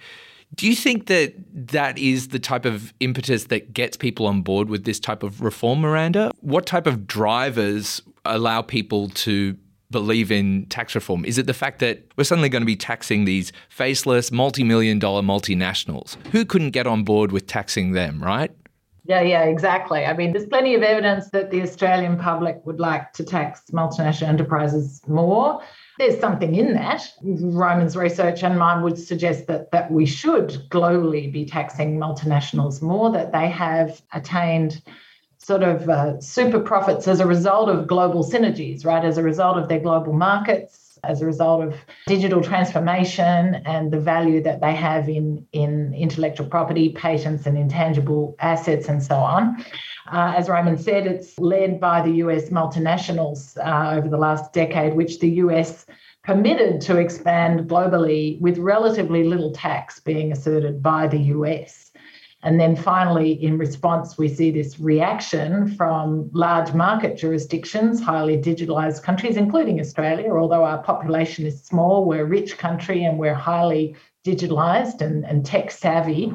Do 0.54 0.66
you 0.66 0.74
think 0.74 1.06
that 1.06 1.34
that 1.72 1.96
is 1.98 2.28
the 2.28 2.38
type 2.38 2.64
of 2.64 2.92
impetus 3.00 3.44
that 3.44 3.72
gets 3.72 3.96
people 3.96 4.26
on 4.26 4.42
board 4.42 4.68
with 4.68 4.84
this 4.84 4.98
type 4.98 5.22
of 5.22 5.40
reform, 5.40 5.80
Miranda? 5.80 6.32
What 6.40 6.66
type 6.66 6.86
of 6.86 7.06
drivers 7.06 8.02
allow 8.24 8.60
people 8.62 9.08
to 9.10 9.56
believe 9.90 10.30
in 10.30 10.66
tax 10.66 10.94
reform? 10.94 11.24
Is 11.24 11.38
it 11.38 11.46
the 11.46 11.54
fact 11.54 11.78
that 11.80 12.04
we're 12.16 12.24
suddenly 12.24 12.48
going 12.48 12.62
to 12.62 12.66
be 12.66 12.76
taxing 12.76 13.24
these 13.24 13.52
faceless, 13.68 14.30
multi 14.32 14.64
million 14.64 14.98
dollar 14.98 15.22
multinationals? 15.22 16.16
Who 16.28 16.44
couldn't 16.44 16.70
get 16.70 16.86
on 16.86 17.04
board 17.04 17.32
with 17.32 17.46
taxing 17.46 17.92
them, 17.92 18.22
right? 18.22 18.50
Yeah, 19.04 19.22
yeah, 19.22 19.44
exactly. 19.44 20.04
I 20.04 20.12
mean, 20.12 20.32
there's 20.32 20.46
plenty 20.46 20.74
of 20.74 20.82
evidence 20.82 21.30
that 21.30 21.50
the 21.50 21.62
Australian 21.62 22.16
public 22.16 22.64
would 22.64 22.78
like 22.78 23.12
to 23.14 23.24
tax 23.24 23.62
multinational 23.72 24.28
enterprises 24.28 25.00
more 25.08 25.60
there's 26.00 26.18
something 26.18 26.54
in 26.54 26.72
that. 26.72 27.06
Roman's 27.22 27.96
research 27.96 28.42
and 28.42 28.58
mine 28.58 28.82
would 28.82 28.98
suggest 28.98 29.46
that, 29.46 29.70
that 29.70 29.90
we 29.90 30.06
should 30.06 30.48
globally 30.70 31.30
be 31.30 31.44
taxing 31.44 31.98
multinationals 31.98 32.80
more, 32.80 33.12
that 33.12 33.32
they 33.32 33.48
have 33.48 34.00
attained 34.12 34.82
sort 35.36 35.62
of 35.62 35.88
uh, 35.88 36.20
super 36.20 36.58
profits 36.60 37.06
as 37.06 37.20
a 37.20 37.26
result 37.26 37.68
of 37.68 37.86
global 37.86 38.24
synergies, 38.24 38.84
right? 38.84 39.04
As 39.04 39.18
a 39.18 39.22
result 39.22 39.58
of 39.58 39.68
their 39.68 39.80
global 39.80 40.12
markets, 40.12 40.98
as 41.04 41.22
a 41.22 41.26
result 41.26 41.64
of 41.64 41.74
digital 42.06 42.42
transformation 42.42 43.56
and 43.66 43.90
the 43.90 44.00
value 44.00 44.42
that 44.42 44.60
they 44.60 44.74
have 44.74 45.08
in, 45.08 45.46
in 45.52 45.94
intellectual 45.94 46.46
property, 46.46 46.90
patents, 46.92 47.46
and 47.46 47.56
intangible 47.56 48.36
assets, 48.38 48.88
and 48.88 49.02
so 49.02 49.16
on. 49.16 49.64
Uh, 50.06 50.34
as 50.36 50.48
Roman 50.48 50.78
said, 50.78 51.06
it's 51.06 51.38
led 51.38 51.80
by 51.80 52.02
the 52.02 52.12
US 52.24 52.50
multinationals 52.50 53.56
uh, 53.58 53.96
over 53.96 54.08
the 54.08 54.16
last 54.16 54.52
decade, 54.52 54.94
which 54.94 55.20
the 55.20 55.28
US 55.44 55.86
permitted 56.22 56.80
to 56.82 56.98
expand 56.98 57.68
globally 57.68 58.40
with 58.40 58.58
relatively 58.58 59.24
little 59.24 59.52
tax 59.52 60.00
being 60.00 60.32
asserted 60.32 60.82
by 60.82 61.06
the 61.08 61.18
US. 61.18 61.89
And 62.42 62.59
then 62.59 62.74
finally, 62.74 63.33
in 63.33 63.59
response, 63.59 64.16
we 64.16 64.29
see 64.29 64.50
this 64.50 64.81
reaction 64.81 65.74
from 65.76 66.31
large 66.33 66.72
market 66.72 67.18
jurisdictions, 67.18 68.00
highly 68.00 68.38
digitalized 68.38 69.03
countries, 69.03 69.37
including 69.37 69.79
Australia. 69.79 70.33
Although 70.35 70.64
our 70.64 70.83
population 70.83 71.44
is 71.44 71.62
small, 71.62 72.07
we're 72.07 72.22
a 72.22 72.29
rich 72.29 72.57
country 72.57 73.05
and 73.05 73.18
we're 73.18 73.35
highly 73.35 73.94
digitalized 74.24 75.03
and, 75.03 75.24
and 75.26 75.44
tech 75.44 75.70
savvy. 75.70 76.33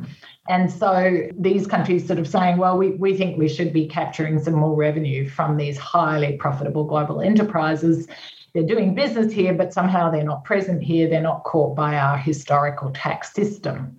And 0.47 0.71
so 0.71 1.27
these 1.39 1.65
countries 1.65 2.05
sort 2.05 2.19
of 2.19 2.27
saying, 2.27 2.57
well, 2.57 2.77
we, 2.77 2.91
we 2.91 3.17
think 3.17 3.39
we 3.39 3.49
should 3.49 3.73
be 3.73 3.87
capturing 3.87 4.37
some 4.43 4.53
more 4.53 4.75
revenue 4.75 5.27
from 5.27 5.57
these 5.57 5.77
highly 5.77 6.37
profitable 6.37 6.83
global 6.83 7.19
enterprises. 7.21 8.07
They're 8.53 8.63
doing 8.63 8.93
business 8.93 9.33
here, 9.33 9.55
but 9.55 9.73
somehow 9.73 10.11
they're 10.11 10.23
not 10.23 10.43
present 10.43 10.83
here. 10.83 11.09
They're 11.09 11.19
not 11.21 11.43
caught 11.43 11.75
by 11.75 11.97
our 11.97 12.15
historical 12.15 12.91
tax 12.91 13.33
system. 13.33 13.97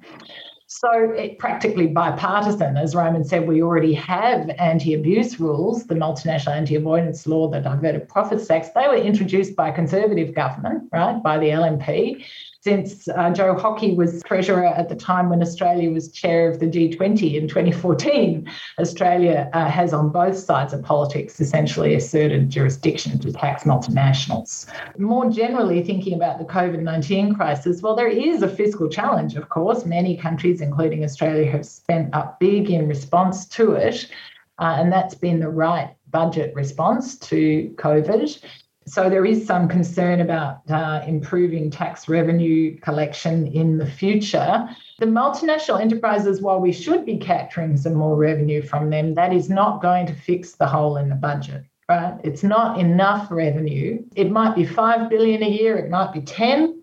So, 0.78 1.10
it, 1.12 1.38
practically 1.38 1.86
bipartisan, 1.86 2.76
as 2.76 2.94
Roman 2.94 3.24
said, 3.24 3.48
we 3.48 3.62
already 3.62 3.94
have 3.94 4.50
anti 4.58 4.92
abuse 4.92 5.40
rules, 5.40 5.86
the 5.86 5.94
multinational 5.94 6.54
anti 6.54 6.74
avoidance 6.74 7.26
law, 7.26 7.48
the 7.48 7.60
diverted 7.60 8.10
profits 8.10 8.46
tax. 8.46 8.68
They 8.74 8.86
were 8.86 8.96
introduced 8.96 9.56
by 9.56 9.70
a 9.70 9.72
conservative 9.72 10.34
government, 10.34 10.90
right, 10.92 11.22
by 11.22 11.38
the 11.38 11.46
LNP 11.46 12.22
since 12.66 13.06
uh, 13.06 13.30
Joe 13.30 13.54
Hockey 13.56 13.94
was 13.94 14.24
treasurer 14.24 14.66
at 14.66 14.88
the 14.88 14.96
time 14.96 15.30
when 15.30 15.40
Australia 15.40 15.88
was 15.88 16.10
chair 16.10 16.50
of 16.50 16.58
the 16.58 16.66
G20 16.66 17.36
in 17.40 17.46
2014, 17.46 18.50
Australia 18.80 19.48
uh, 19.52 19.70
has 19.70 19.92
on 19.92 20.10
both 20.10 20.36
sides 20.36 20.72
of 20.72 20.82
politics 20.82 21.40
essentially 21.40 21.94
asserted 21.94 22.50
jurisdiction 22.50 23.20
to 23.20 23.30
tax 23.30 23.62
multinationals. 23.62 24.66
More 24.98 25.30
generally, 25.30 25.84
thinking 25.84 26.14
about 26.14 26.40
the 26.40 26.44
COVID 26.44 26.82
19 26.82 27.36
crisis, 27.36 27.82
well, 27.82 27.94
there 27.94 28.08
is 28.08 28.42
a 28.42 28.48
fiscal 28.48 28.88
challenge, 28.88 29.36
of 29.36 29.48
course. 29.48 29.86
Many 29.86 30.16
countries, 30.16 30.60
including 30.60 31.04
Australia, 31.04 31.48
have 31.48 31.64
spent 31.64 32.12
up 32.16 32.40
big 32.40 32.68
in 32.68 32.88
response 32.88 33.46
to 33.46 33.74
it. 33.74 34.10
Uh, 34.58 34.74
and 34.78 34.92
that's 34.92 35.14
been 35.14 35.38
the 35.38 35.48
right 35.48 35.94
budget 36.10 36.52
response 36.56 37.16
to 37.18 37.72
COVID. 37.76 38.42
So 38.88 39.10
there 39.10 39.24
is 39.24 39.44
some 39.44 39.68
concern 39.68 40.20
about 40.20 40.62
uh, 40.70 41.02
improving 41.06 41.70
tax 41.70 42.08
revenue 42.08 42.78
collection 42.78 43.48
in 43.48 43.78
the 43.78 43.86
future. 43.86 44.68
The 45.00 45.06
multinational 45.06 45.80
enterprises, 45.80 46.40
while 46.40 46.60
we 46.60 46.72
should 46.72 47.04
be 47.04 47.16
capturing 47.16 47.76
some 47.76 47.94
more 47.94 48.16
revenue 48.16 48.62
from 48.62 48.90
them, 48.90 49.14
that 49.14 49.32
is 49.32 49.50
not 49.50 49.82
going 49.82 50.06
to 50.06 50.14
fix 50.14 50.52
the 50.52 50.68
hole 50.68 50.98
in 50.98 51.08
the 51.08 51.16
budget. 51.16 51.64
Right? 51.88 52.14
It's 52.22 52.44
not 52.44 52.78
enough 52.78 53.28
revenue. 53.30 54.04
It 54.14 54.30
might 54.30 54.54
be 54.54 54.64
5 54.64 55.10
billion 55.10 55.42
a 55.42 55.48
year, 55.48 55.76
it 55.76 55.90
might 55.90 56.12
be 56.12 56.20
10. 56.20 56.82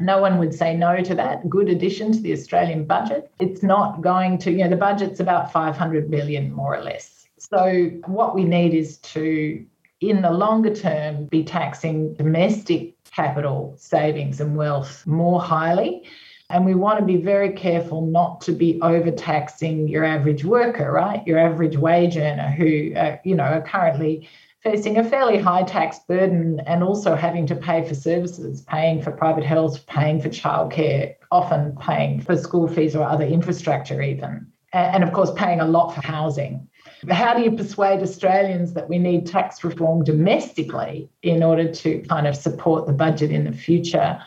No 0.00 0.20
one 0.20 0.38
would 0.38 0.54
say 0.54 0.76
no 0.76 1.00
to 1.02 1.14
that. 1.16 1.48
Good 1.48 1.68
addition 1.68 2.12
to 2.12 2.20
the 2.20 2.32
Australian 2.32 2.84
budget. 2.84 3.30
It's 3.40 3.62
not 3.62 4.00
going 4.00 4.38
to, 4.38 4.50
you 4.50 4.58
know, 4.58 4.70
the 4.70 4.76
budget's 4.76 5.20
about 5.20 5.52
500 5.52 6.10
billion 6.10 6.52
more 6.52 6.76
or 6.76 6.82
less. 6.82 7.26
So 7.38 7.90
what 8.06 8.34
we 8.34 8.44
need 8.44 8.74
is 8.74 8.98
to 8.98 9.64
in 10.02 10.22
the 10.22 10.30
longer 10.30 10.74
term 10.74 11.26
be 11.26 11.44
taxing 11.44 12.14
domestic 12.14 12.94
capital 13.10 13.74
savings 13.78 14.40
and 14.40 14.56
wealth 14.56 15.06
more 15.06 15.40
highly. 15.40 16.04
And 16.50 16.66
we 16.66 16.74
want 16.74 16.98
to 16.98 17.04
be 17.04 17.16
very 17.16 17.52
careful 17.52 18.04
not 18.06 18.40
to 18.42 18.52
be 18.52 18.78
overtaxing 18.82 19.88
your 19.88 20.04
average 20.04 20.44
worker, 20.44 20.92
right? 20.92 21.26
Your 21.26 21.38
average 21.38 21.78
wage 21.78 22.16
earner 22.16 22.50
who, 22.50 22.92
uh, 22.94 23.16
you 23.24 23.34
know, 23.34 23.44
are 23.44 23.62
currently 23.62 24.28
facing 24.62 24.98
a 24.98 25.04
fairly 25.04 25.38
high 25.38 25.62
tax 25.62 26.00
burden 26.00 26.60
and 26.66 26.82
also 26.82 27.14
having 27.14 27.46
to 27.46 27.56
pay 27.56 27.86
for 27.86 27.94
services, 27.94 28.60
paying 28.62 29.00
for 29.00 29.10
private 29.10 29.44
health, 29.44 29.86
paying 29.86 30.20
for 30.20 30.28
childcare, 30.28 31.14
often 31.30 31.76
paying 31.80 32.20
for 32.20 32.36
school 32.36 32.68
fees 32.68 32.94
or 32.94 33.02
other 33.02 33.24
infrastructure, 33.24 34.02
even. 34.02 34.46
And 34.72 35.02
of 35.02 35.12
course, 35.12 35.30
paying 35.36 35.60
a 35.60 35.66
lot 35.66 35.94
for 35.94 36.00
housing. 36.06 36.68
How 37.10 37.34
do 37.34 37.42
you 37.42 37.52
persuade 37.52 38.00
Australians 38.00 38.74
that 38.74 38.88
we 38.88 38.98
need 38.98 39.26
tax 39.26 39.64
reform 39.64 40.04
domestically 40.04 41.08
in 41.22 41.42
order 41.42 41.72
to 41.72 42.00
kind 42.08 42.26
of 42.26 42.36
support 42.36 42.86
the 42.86 42.92
budget 42.92 43.30
in 43.30 43.44
the 43.44 43.52
future? 43.52 44.22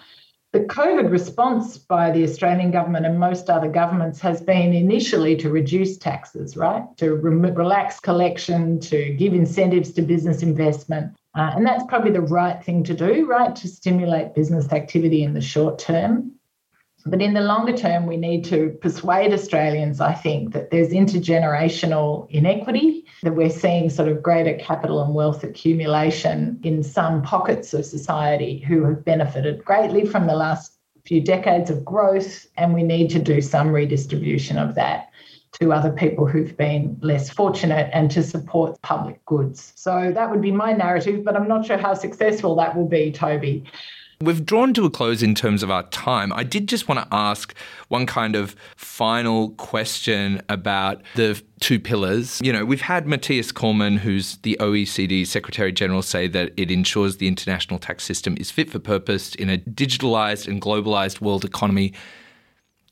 The 0.52 0.62
COVID 0.62 1.12
response 1.12 1.78
by 1.78 2.12
the 2.12 2.24
Australian 2.24 2.72
government 2.72 3.06
and 3.06 3.20
most 3.20 3.50
other 3.50 3.70
governments 3.70 4.22
has 4.22 4.42
been 4.42 4.74
initially 4.74 5.36
to 5.38 5.50
reduce 5.50 5.98
taxes, 5.98 6.56
right? 6.56 6.84
To 6.98 7.16
re- 7.16 7.52
relax 7.52 8.00
collection, 8.00 8.80
to 8.82 9.14
give 9.16 9.34
incentives 9.34 9.92
to 9.94 10.02
business 10.02 10.44
investment. 10.44 11.14
Uh, 11.36 11.52
and 11.56 11.66
that's 11.66 11.84
probably 11.90 12.12
the 12.12 12.22
right 12.22 12.64
thing 12.64 12.86
to 12.86 12.94
do, 12.94 13.26
right? 13.26 13.54
To 13.54 13.68
stimulate 13.68 14.34
business 14.34 14.72
activity 14.72 15.24
in 15.24 15.34
the 15.34 15.42
short 15.42 15.78
term. 15.78 16.32
But 17.08 17.22
in 17.22 17.36
the 17.36 17.42
longer 17.42 17.78
term, 17.78 18.08
we 18.08 18.18
need 18.18 18.44
to 18.46 18.76
persuade 18.82 19.32
Australians, 19.32 20.02
I 20.02 20.14
think, 20.14 20.54
that 20.54 20.72
there's 20.72 20.90
intergenerational 20.90 22.28
inequity, 22.32 23.06
that 23.22 23.36
we're 23.36 23.52
seeing 23.52 23.92
sort 23.92 24.10
of 24.10 24.24
greater 24.24 24.56
capital 24.58 25.04
and 25.04 25.14
wealth 25.14 25.44
accumulation 25.44 26.60
in 26.64 26.82
some 26.82 27.22
pockets 27.22 27.76
of 27.76 27.86
society 27.86 28.58
who 28.58 28.84
have 28.86 29.06
benefited 29.06 29.64
greatly 29.64 30.06
from 30.06 30.26
the 30.26 30.36
last 30.36 30.80
few 31.06 31.22
decades 31.22 31.70
of 31.70 31.86
growth, 31.86 32.48
and 32.58 32.74
we 32.74 32.82
need 32.82 33.12
to 33.12 33.20
do 33.20 33.40
some 33.40 33.70
redistribution 33.70 34.58
of 34.58 34.74
that 34.74 35.10
to 35.60 35.72
other 35.72 35.92
people 35.92 36.26
who've 36.26 36.58
been 36.58 36.98
less 37.02 37.30
fortunate 37.30 37.90
and 37.94 38.12
to 38.12 38.24
support 38.24 38.82
public 38.82 39.24
goods. 39.26 39.72
So 39.76 40.12
that 40.14 40.30
would 40.30 40.42
be 40.42 40.52
my 40.52 40.74
narrative, 40.74 41.24
but 41.24 41.36
I'm 41.36 41.48
not 41.48 41.66
sure 41.66 41.78
how 41.78 41.94
successful 41.94 42.56
that 42.56 42.76
will 42.76 42.88
be, 42.88 43.12
Toby. 43.12 43.64
We've 44.22 44.46
drawn 44.46 44.74
to 44.76 44.86
a 44.86 44.90
close 44.90 45.22
in 45.22 45.36
terms 45.36 45.62
of 45.62 45.70
our 45.70 45.84
time. 45.90 46.32
I 46.32 46.44
did 46.44 46.70
just 46.70 46.88
want 46.88 47.02
to 47.02 47.08
ask 47.14 47.54
one 47.90 48.06
kind 48.06 48.36
of 48.36 48.56
final 48.78 49.50
question 49.52 50.42
about 50.48 51.02
the 51.16 51.42
two 51.60 51.80
pillars. 51.80 52.40
You 52.42 52.54
know, 52.54 52.64
we've 52.64 52.82
had 52.82 53.08
Matthias 53.08 53.52
Cormann, 53.52 53.98
who's 53.98 54.38
the 54.38 54.58
OECD 54.62 55.28
Secretary 55.28 55.74
General, 55.74 56.02
say 56.02 56.28
that 56.28 56.54
it 56.56 56.72
ensures 56.72 57.18
the 57.18 57.28
international 57.28 57.78
tax 57.78 58.06
system 58.06 58.38
is 58.40 58.52
fit 58.52 58.70
for 58.70 58.80
purpose 58.80 59.36
in 59.36 59.50
a 59.50 59.58
digitalized 59.58 60.48
and 60.48 60.62
globalized 60.62 61.20
world 61.20 61.44
economy. 61.44 61.94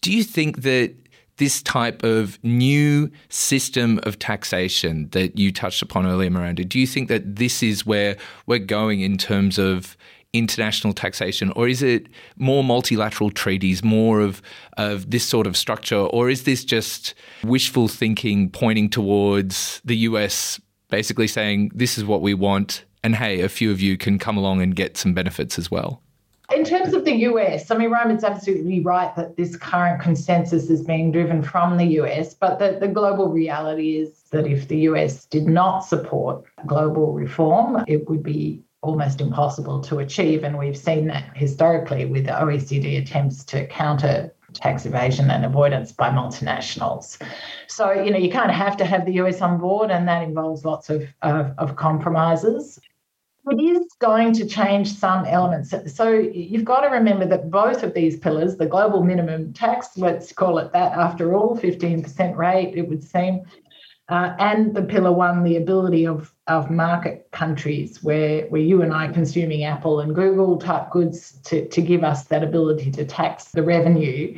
Do 0.01 0.11
you 0.11 0.23
think 0.23 0.63
that 0.63 0.93
this 1.37 1.63
type 1.63 2.03
of 2.03 2.37
new 2.43 3.09
system 3.29 3.99
of 4.03 4.19
taxation 4.19 5.09
that 5.11 5.39
you 5.39 5.51
touched 5.51 5.81
upon 5.81 6.05
earlier, 6.05 6.29
Miranda, 6.29 6.63
do 6.63 6.79
you 6.79 6.85
think 6.85 7.07
that 7.09 7.37
this 7.37 7.63
is 7.63 7.85
where 7.85 8.17
we're 8.45 8.59
going 8.59 9.01
in 9.01 9.17
terms 9.17 9.57
of 9.57 9.97
international 10.33 10.93
taxation, 10.93 11.51
or 11.55 11.67
is 11.67 11.81
it 11.83 12.07
more 12.37 12.63
multilateral 12.63 13.29
treaties, 13.29 13.83
more 13.83 14.19
of, 14.19 14.41
of 14.77 15.09
this 15.11 15.23
sort 15.23 15.47
of 15.47 15.55
structure, 15.55 15.95
or 15.95 16.29
is 16.29 16.43
this 16.43 16.65
just 16.65 17.13
wishful 17.43 17.87
thinking 17.87 18.49
pointing 18.49 18.89
towards 18.89 19.79
the 19.85 19.97
US 19.97 20.59
basically 20.89 21.27
saying, 21.27 21.71
this 21.73 21.97
is 21.97 22.03
what 22.03 22.21
we 22.21 22.33
want, 22.33 22.83
and 23.03 23.15
hey, 23.15 23.41
a 23.41 23.49
few 23.49 23.71
of 23.71 23.79
you 23.79 23.97
can 23.97 24.17
come 24.19 24.37
along 24.37 24.61
and 24.61 24.75
get 24.75 24.97
some 24.97 25.13
benefits 25.13 25.57
as 25.57 25.69
well? 25.69 26.01
In 26.53 26.65
terms 26.65 26.93
of 26.93 27.05
the 27.05 27.15
US, 27.29 27.71
I 27.71 27.77
mean, 27.77 27.89
Roman's 27.89 28.23
absolutely 28.23 28.79
right 28.81 29.15
that 29.15 29.37
this 29.37 29.55
current 29.55 30.01
consensus 30.01 30.69
is 30.69 30.83
being 30.83 31.11
driven 31.11 31.41
from 31.41 31.77
the 31.77 31.85
US, 32.01 32.33
but 32.33 32.59
the, 32.59 32.77
the 32.79 32.87
global 32.87 33.29
reality 33.29 33.97
is 33.97 34.23
that 34.31 34.45
if 34.45 34.67
the 34.67 34.79
US 34.89 35.25
did 35.25 35.47
not 35.47 35.79
support 35.79 36.43
global 36.65 37.13
reform, 37.13 37.83
it 37.87 38.09
would 38.09 38.23
be 38.23 38.61
almost 38.83 39.21
impossible 39.21 39.81
to 39.81 39.99
achieve. 39.99 40.43
And 40.43 40.57
we've 40.57 40.77
seen 40.77 41.07
that 41.07 41.35
historically 41.35 42.05
with 42.05 42.25
the 42.25 42.33
OECD 42.33 43.01
attempts 43.01 43.43
to 43.45 43.65
counter 43.67 44.31
tax 44.53 44.85
evasion 44.85 45.31
and 45.31 45.45
avoidance 45.45 45.91
by 45.91 46.09
multinationals. 46.09 47.19
So, 47.67 47.91
you 47.91 48.11
know, 48.11 48.19
you 48.19 48.29
can't 48.29 48.51
have 48.51 48.77
to 48.77 48.85
have 48.85 49.05
the 49.05 49.13
US 49.13 49.41
on 49.41 49.57
board, 49.57 49.89
and 49.89 50.07
that 50.07 50.21
involves 50.21 50.63
lots 50.63 50.89
of, 50.89 51.05
of, 51.21 51.53
of 51.57 51.75
compromises. 51.75 52.79
It 53.49 53.61
is 53.61 53.87
going 53.99 54.33
to 54.33 54.45
change 54.45 54.93
some 54.93 55.25
elements. 55.25 55.73
So 55.93 56.11
you've 56.11 56.63
got 56.63 56.81
to 56.81 56.89
remember 56.89 57.25
that 57.25 57.51
both 57.51 57.83
of 57.83 57.93
these 57.93 58.17
pillars, 58.17 58.55
the 58.55 58.65
global 58.65 59.03
minimum 59.03 59.53
tax, 59.53 59.97
let's 59.97 60.31
call 60.31 60.59
it 60.59 60.71
that 60.71 60.93
after 60.93 61.33
all, 61.33 61.57
15% 61.57 62.37
rate, 62.37 62.73
it 62.77 62.87
would 62.87 63.03
seem, 63.03 63.43
uh, 64.07 64.35
and 64.39 64.73
the 64.73 64.83
pillar 64.83 65.11
one, 65.11 65.43
the 65.43 65.57
ability 65.57 66.07
of, 66.07 66.32
of 66.47 66.69
market 66.69 67.27
countries 67.31 68.03
where, 68.03 68.47
where 68.47 68.61
you 68.61 68.81
and 68.81 68.93
I 68.93 69.07
are 69.07 69.13
consuming 69.13 69.63
Apple 69.63 70.01
and 70.01 70.13
Google 70.13 70.57
type 70.57 70.91
goods 70.91 71.39
to, 71.45 71.67
to 71.69 71.81
give 71.81 72.03
us 72.03 72.25
that 72.25 72.43
ability 72.43 72.91
to 72.91 73.05
tax 73.05 73.45
the 73.45 73.63
revenue 73.63 74.37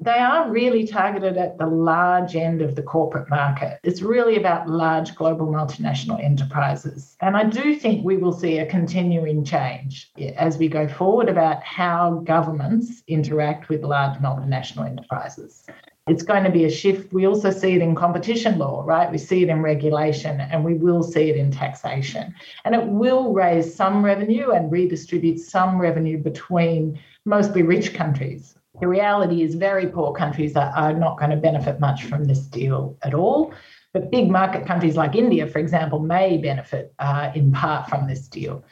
they 0.00 0.18
are 0.18 0.48
really 0.48 0.86
targeted 0.86 1.36
at 1.36 1.58
the 1.58 1.66
large 1.66 2.36
end 2.36 2.62
of 2.62 2.76
the 2.76 2.82
corporate 2.82 3.28
market. 3.28 3.80
It's 3.82 4.00
really 4.00 4.36
about 4.36 4.68
large 4.68 5.14
global 5.16 5.48
multinational 5.48 6.22
enterprises. 6.22 7.16
And 7.20 7.36
I 7.36 7.44
do 7.44 7.74
think 7.74 8.04
we 8.04 8.16
will 8.16 8.32
see 8.32 8.58
a 8.58 8.66
continuing 8.66 9.44
change 9.44 10.12
as 10.36 10.56
we 10.56 10.68
go 10.68 10.86
forward 10.86 11.28
about 11.28 11.64
how 11.64 12.22
governments 12.24 13.02
interact 13.08 13.68
with 13.68 13.82
large 13.82 14.18
multinational 14.20 14.86
enterprises. 14.86 15.66
It's 16.08 16.22
going 16.22 16.44
to 16.44 16.50
be 16.50 16.64
a 16.64 16.70
shift. 16.70 17.12
We 17.12 17.26
also 17.26 17.50
see 17.50 17.74
it 17.74 17.82
in 17.82 17.94
competition 17.94 18.58
law, 18.58 18.82
right? 18.84 19.10
We 19.10 19.18
see 19.18 19.42
it 19.42 19.48
in 19.48 19.62
regulation 19.62 20.40
and 20.40 20.64
we 20.64 20.74
will 20.74 21.02
see 21.02 21.30
it 21.30 21.36
in 21.36 21.50
taxation. 21.50 22.34
And 22.64 22.74
it 22.74 22.86
will 22.86 23.32
raise 23.32 23.74
some 23.74 24.04
revenue 24.04 24.50
and 24.50 24.70
redistribute 24.70 25.38
some 25.40 25.80
revenue 25.80 26.18
between 26.18 26.98
mostly 27.24 27.62
rich 27.62 27.94
countries 27.94 28.54
the 28.80 28.86
reality 28.86 29.42
is, 29.42 29.54
very 29.54 29.86
poor 29.86 30.12
countries 30.12 30.56
are, 30.56 30.72
are 30.76 30.92
not 30.92 31.18
going 31.18 31.30
to 31.30 31.36
benefit 31.36 31.80
much 31.80 32.04
from 32.04 32.24
this 32.24 32.40
deal 32.40 32.96
at 33.02 33.14
all. 33.14 33.52
But 33.92 34.10
big 34.10 34.30
market 34.30 34.66
countries 34.66 34.96
like 34.96 35.16
India, 35.16 35.46
for 35.46 35.58
example, 35.58 35.98
may 35.98 36.36
benefit 36.36 36.92
uh, 36.98 37.30
in 37.34 37.52
part 37.52 37.88
from 37.88 38.06
this 38.06 38.28
deal. 38.28 38.62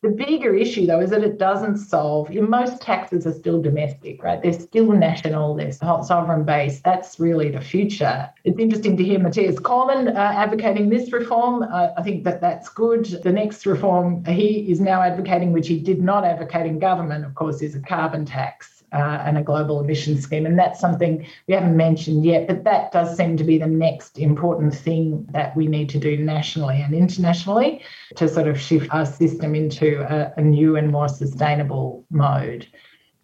The 0.00 0.10
bigger 0.10 0.54
issue, 0.54 0.86
though, 0.86 1.00
is 1.00 1.10
that 1.10 1.24
it 1.24 1.38
doesn't 1.38 1.78
solve. 1.78 2.30
most 2.30 2.80
taxes 2.80 3.26
are 3.26 3.32
still 3.32 3.60
domestic, 3.60 4.22
right? 4.22 4.40
They're 4.40 4.52
still 4.52 4.92
national, 4.92 5.56
they're 5.56 5.72
sovereign 5.72 6.44
based. 6.44 6.84
That's 6.84 7.18
really 7.18 7.50
the 7.50 7.60
future. 7.60 8.30
It's 8.44 8.60
interesting 8.60 8.96
to 8.96 9.02
hear 9.02 9.18
Matthias 9.18 9.58
Cormann 9.58 10.06
uh, 10.06 10.32
advocating 10.36 10.88
this 10.88 11.12
reform. 11.12 11.64
Uh, 11.64 11.88
I 11.96 12.02
think 12.02 12.22
that 12.22 12.40
that's 12.40 12.68
good. 12.68 13.06
The 13.24 13.32
next 13.32 13.66
reform 13.66 14.24
he 14.24 14.70
is 14.70 14.80
now 14.80 15.02
advocating, 15.02 15.50
which 15.50 15.66
he 15.66 15.80
did 15.80 16.00
not 16.00 16.24
advocate 16.24 16.66
in 16.66 16.78
government, 16.78 17.24
of 17.24 17.34
course, 17.34 17.60
is 17.60 17.74
a 17.74 17.80
carbon 17.80 18.24
tax 18.24 18.77
uh, 18.92 19.22
and 19.24 19.36
a 19.36 19.42
global 19.42 19.80
emissions 19.80 20.22
scheme. 20.22 20.46
And 20.46 20.58
that's 20.58 20.80
something 20.80 21.26
we 21.46 21.54
haven't 21.54 21.76
mentioned 21.76 22.24
yet, 22.24 22.46
but 22.46 22.64
that 22.64 22.92
does 22.92 23.16
seem 23.16 23.36
to 23.36 23.44
be 23.44 23.58
the 23.58 23.66
next 23.66 24.18
important 24.18 24.74
thing 24.74 25.26
that 25.32 25.54
we 25.56 25.66
need 25.66 25.88
to 25.90 25.98
do 25.98 26.16
nationally 26.16 26.80
and 26.80 26.94
internationally 26.94 27.82
to 28.16 28.28
sort 28.28 28.48
of 28.48 28.60
shift 28.60 28.88
our 28.90 29.06
system 29.06 29.54
into 29.54 30.00
a, 30.02 30.32
a 30.36 30.42
new 30.42 30.76
and 30.76 30.90
more 30.90 31.08
sustainable 31.08 32.04
mode. 32.10 32.66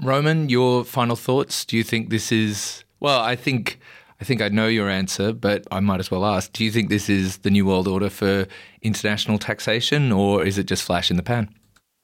Roman, 0.03 0.49
your 0.49 0.85
final 0.85 1.17
thoughts? 1.17 1.65
Do 1.65 1.77
you 1.77 1.85
think 1.85 2.11
this 2.11 2.33
is, 2.33 2.85
well, 3.01 3.21
I 3.21 3.37
think. 3.37 3.79
I 4.21 4.25
think 4.25 4.41
I 4.41 4.49
know 4.49 4.69
your 4.69 4.89
answer, 4.89 5.33
but 5.33 5.67
I 5.73 5.81
might 5.81 5.99
as 5.99 6.09
well 6.09 6.25
ask. 6.25 6.53
Do 6.53 6.65
you 6.65 6.71
think 6.71 6.89
this 6.89 7.11
is 7.11 7.39
the 7.39 7.51
new 7.51 7.67
world 7.67 7.89
order 7.89 8.09
for 8.09 8.47
international 8.81 9.39
taxation, 9.39 10.13
or 10.13 10.45
is 10.45 10.57
it 10.57 10.67
just 10.67 10.85
flash 10.85 11.11
in 11.11 11.17
the 11.17 11.23
pan? 11.23 11.53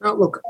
Oh, 0.03 0.13
look, 0.13 0.41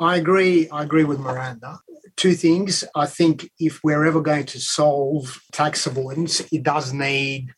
I 0.00 0.16
agree. 0.16 0.70
I 0.70 0.82
agree 0.82 1.04
with 1.04 1.20
Miranda 1.20 1.78
two 2.22 2.34
things. 2.34 2.84
I 2.94 3.06
think 3.06 3.50
if 3.58 3.80
we're 3.82 4.04
ever 4.04 4.20
going 4.20 4.46
to 4.46 4.60
solve 4.60 5.42
tax 5.50 5.86
avoidance, 5.88 6.38
it 6.52 6.62
does 6.62 6.92
need 6.92 7.48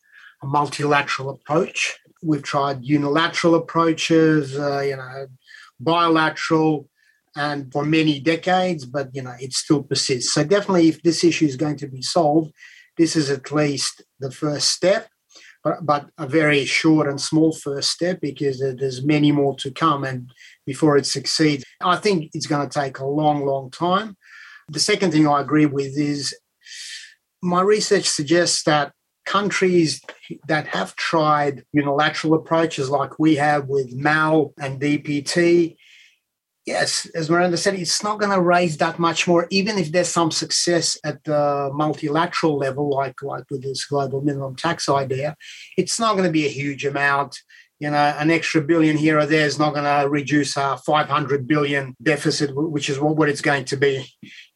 a 0.43 0.47
multilateral 0.47 1.29
approach. 1.29 1.99
We've 2.23 2.43
tried 2.43 2.83
unilateral 2.83 3.57
approaches, 3.57 4.59
uh, 4.59 4.81
you 4.81 4.97
know, 4.97 5.27
bilateral, 5.79 6.89
and 7.37 7.71
for 7.71 7.85
many 7.85 8.21
decades, 8.21 8.87
but 8.87 9.11
you 9.13 9.21
know, 9.21 9.35
it 9.39 9.53
still 9.53 9.83
persists. 9.83 10.33
So 10.33 10.45
definitely, 10.45 10.89
if 10.89 11.03
this 11.03 11.23
issue 11.23 11.45
is 11.45 11.57
going 11.57 11.77
to 11.77 11.87
be 11.87 12.01
solved, 12.01 12.51
this 12.97 13.17
is 13.17 13.29
at 13.31 13.53
least 13.53 14.01
the 14.19 14.31
first 14.31 14.71
step. 14.71 15.09
But, 15.63 15.85
but 15.85 16.11
a 16.19 16.27
very 16.27 16.65
short 16.67 17.09
and 17.09 17.19
small 17.21 17.53
first 17.53 17.91
step 17.91 18.21
because 18.21 18.61
there's 18.61 19.05
many 19.05 19.33
more 19.33 19.57
to 19.57 19.71
come 19.71 20.05
and 20.05 20.31
before 20.67 20.99
it 20.99 21.07
succeeds. 21.07 21.65
I 21.83 21.97
think 21.97 22.31
it's 22.35 22.47
going 22.47 22.69
to 22.69 22.81
take 22.81 22.99
a 22.99 23.07
long, 23.07 23.47
long 23.47 23.71
time. 23.71 24.17
The 24.69 24.81
second 24.81 25.13
thing 25.13 25.27
I 25.27 25.41
agree 25.41 25.67
with 25.67 25.99
is 25.99 26.35
my 27.43 27.61
research 27.61 28.09
suggests 28.09 28.63
that 28.65 28.93
countries 29.27 30.01
that 30.49 30.67
have 30.69 30.97
tried 30.97 31.65
unilateral 31.73 32.35
approaches 32.35 32.91
like 32.91 33.19
we 33.19 33.37
have 33.37 33.69
with 33.69 33.95
MAAL 33.95 34.53
and 34.59 34.81
DPT, 34.81 35.77
yes, 36.67 37.07
as 37.15 37.31
Miranda 37.31 37.57
said, 37.57 37.75
it's 37.75 38.03
not 38.03 38.19
going 38.19 38.33
to 38.33 38.41
raise 38.41 38.77
that 38.79 38.99
much 38.99 39.27
more, 39.27 39.47
even 39.51 39.79
if 39.79 39.93
there's 39.93 40.09
some 40.09 40.31
success 40.31 40.99
at 41.05 41.23
the 41.25 41.71
multilateral 41.73 42.57
level, 42.57 42.91
like, 42.91 43.23
like 43.23 43.45
with 43.51 43.63
this 43.63 43.85
global 43.87 44.21
minimum 44.21 44.57
tax 44.57 44.89
idea. 44.89 45.37
It's 45.77 45.99
not 45.99 46.13
going 46.13 46.27
to 46.27 46.33
be 46.33 46.47
a 46.47 46.51
huge 46.51 46.85
amount 46.85 47.39
you 47.81 47.91
know, 47.91 47.97
an 47.97 48.31
extra 48.31 48.61
billion 48.61 48.97
here 48.97 49.19
or 49.19 49.27
there 49.27 49.47
is 49.47 49.59
not 49.59 49.75
going 49.75 49.85
to 49.85 50.09
reduce 50.09 50.57
our 50.57 50.79
500 50.79 51.47
billion 51.47 51.97
deficit, 52.03 52.51
which 52.55 52.89
is 52.89 53.01
what, 53.01 53.29
it's 53.29 53.41
going 53.41 53.65
to 53.67 53.77
be 53.77 54.07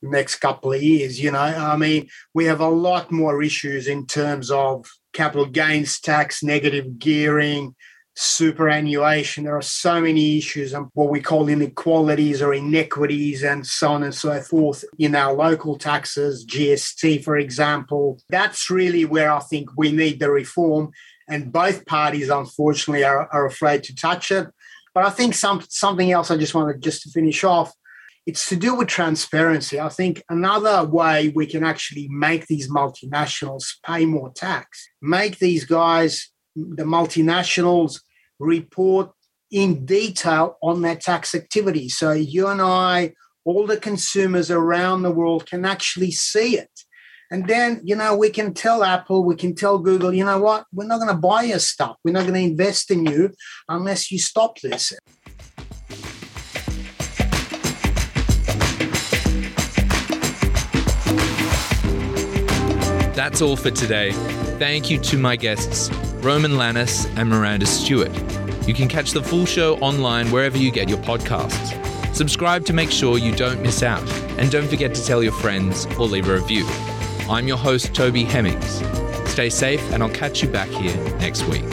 the 0.02 0.08
next 0.08 0.36
couple 0.36 0.72
of 0.72 0.82
years. 0.82 1.20
You 1.20 1.32
know, 1.32 1.40
I 1.40 1.76
mean, 1.76 2.08
we 2.34 2.44
have 2.44 2.60
a 2.60 2.68
lot 2.68 3.10
more 3.10 3.42
issues 3.42 3.88
in 3.88 4.06
terms 4.06 4.50
of 4.50 4.86
capital 5.12 5.46
gains 5.46 6.00
tax, 6.00 6.42
negative 6.42 6.98
gearing, 6.98 7.74
superannuation. 8.20 9.44
There 9.44 9.56
are 9.56 9.62
so 9.62 10.00
many 10.00 10.38
issues 10.38 10.72
and 10.72 10.86
what 10.94 11.08
we 11.08 11.20
call 11.20 11.48
inequalities 11.48 12.42
or 12.42 12.52
inequities 12.52 13.44
and 13.44 13.64
so 13.64 13.92
on 13.92 14.02
and 14.02 14.14
so 14.14 14.40
forth 14.40 14.84
in 14.98 15.14
our 15.14 15.32
local 15.32 15.78
taxes, 15.78 16.44
GST, 16.44 17.22
for 17.22 17.36
example. 17.36 18.20
That's 18.28 18.70
really 18.70 19.04
where 19.04 19.30
I 19.30 19.38
think 19.38 19.70
we 19.76 19.92
need 19.92 20.18
the 20.18 20.32
reform 20.32 20.90
and 21.28 21.52
both 21.52 21.86
parties, 21.86 22.28
unfortunately, 22.28 23.04
are, 23.04 23.28
are 23.32 23.46
afraid 23.46 23.82
to 23.84 23.94
touch 23.94 24.30
it. 24.30 24.48
But 24.94 25.04
I 25.04 25.10
think 25.10 25.34
some 25.34 25.62
something 25.68 26.10
else 26.10 26.30
I 26.30 26.36
just 26.36 26.54
wanted 26.54 26.82
just 26.82 27.02
to 27.02 27.10
finish 27.10 27.44
off. 27.44 27.72
It's 28.26 28.48
to 28.48 28.56
do 28.56 28.74
with 28.74 28.88
transparency. 28.88 29.80
I 29.80 29.88
think 29.88 30.22
another 30.28 30.86
way 30.86 31.28
we 31.34 31.46
can 31.46 31.64
actually 31.64 32.08
make 32.10 32.46
these 32.46 32.68
multinationals 32.68 33.64
pay 33.86 34.04
more 34.04 34.30
tax, 34.32 34.88
make 35.00 35.38
these 35.38 35.64
guys, 35.64 36.30
the 36.54 36.84
multinationals, 36.84 38.00
report 38.38 39.10
in 39.50 39.86
detail 39.86 40.58
on 40.62 40.82
their 40.82 40.96
tax 40.96 41.34
activity. 41.34 41.88
So 41.88 42.12
you 42.12 42.48
and 42.48 42.60
I, 42.60 43.14
all 43.44 43.66
the 43.66 43.78
consumers 43.78 44.50
around 44.50 45.02
the 45.02 45.10
world 45.10 45.46
can 45.46 45.64
actually 45.64 46.10
see 46.10 46.58
it. 46.58 46.70
And 47.30 47.46
then, 47.46 47.82
you 47.84 47.94
know, 47.94 48.16
we 48.16 48.30
can 48.30 48.54
tell 48.54 48.82
Apple, 48.82 49.22
we 49.22 49.36
can 49.36 49.54
tell 49.54 49.78
Google, 49.78 50.14
you 50.14 50.24
know 50.24 50.40
what, 50.40 50.64
we're 50.72 50.86
not 50.86 50.98
going 50.98 51.10
to 51.10 51.20
buy 51.20 51.42
your 51.42 51.58
stuff. 51.58 51.96
We're 52.02 52.12
not 52.12 52.22
going 52.22 52.34
to 52.34 52.40
invest 52.40 52.90
in 52.90 53.04
you 53.04 53.32
unless 53.68 54.10
you 54.10 54.18
stop 54.18 54.58
this. 54.60 54.94
That's 63.14 63.42
all 63.42 63.56
for 63.56 63.70
today. 63.72 64.12
Thank 64.58 64.88
you 64.88 64.98
to 64.98 65.18
my 65.18 65.36
guests, 65.36 65.90
Roman 66.22 66.52
Lanis 66.52 67.06
and 67.18 67.28
Miranda 67.28 67.66
Stewart. 67.66 68.12
You 68.66 68.72
can 68.72 68.88
catch 68.88 69.10
the 69.12 69.22
full 69.22 69.44
show 69.44 69.76
online 69.80 70.30
wherever 70.30 70.56
you 70.56 70.70
get 70.70 70.88
your 70.88 70.98
podcasts. 70.98 71.74
Subscribe 72.14 72.64
to 72.64 72.72
make 72.72 72.90
sure 72.90 73.18
you 73.18 73.34
don't 73.34 73.60
miss 73.60 73.82
out, 73.82 74.08
and 74.38 74.50
don't 74.50 74.66
forget 74.66 74.94
to 74.94 75.04
tell 75.04 75.22
your 75.22 75.32
friends 75.32 75.84
or 75.98 76.06
leave 76.06 76.28
a 76.28 76.34
review. 76.34 76.66
I'm 77.30 77.46
your 77.46 77.58
host, 77.58 77.94
Toby 77.94 78.24
Hemmings. 78.24 78.82
Stay 79.30 79.50
safe, 79.50 79.82
and 79.92 80.02
I'll 80.02 80.08
catch 80.08 80.42
you 80.42 80.48
back 80.48 80.68
here 80.68 80.96
next 81.18 81.44
week. 81.44 81.64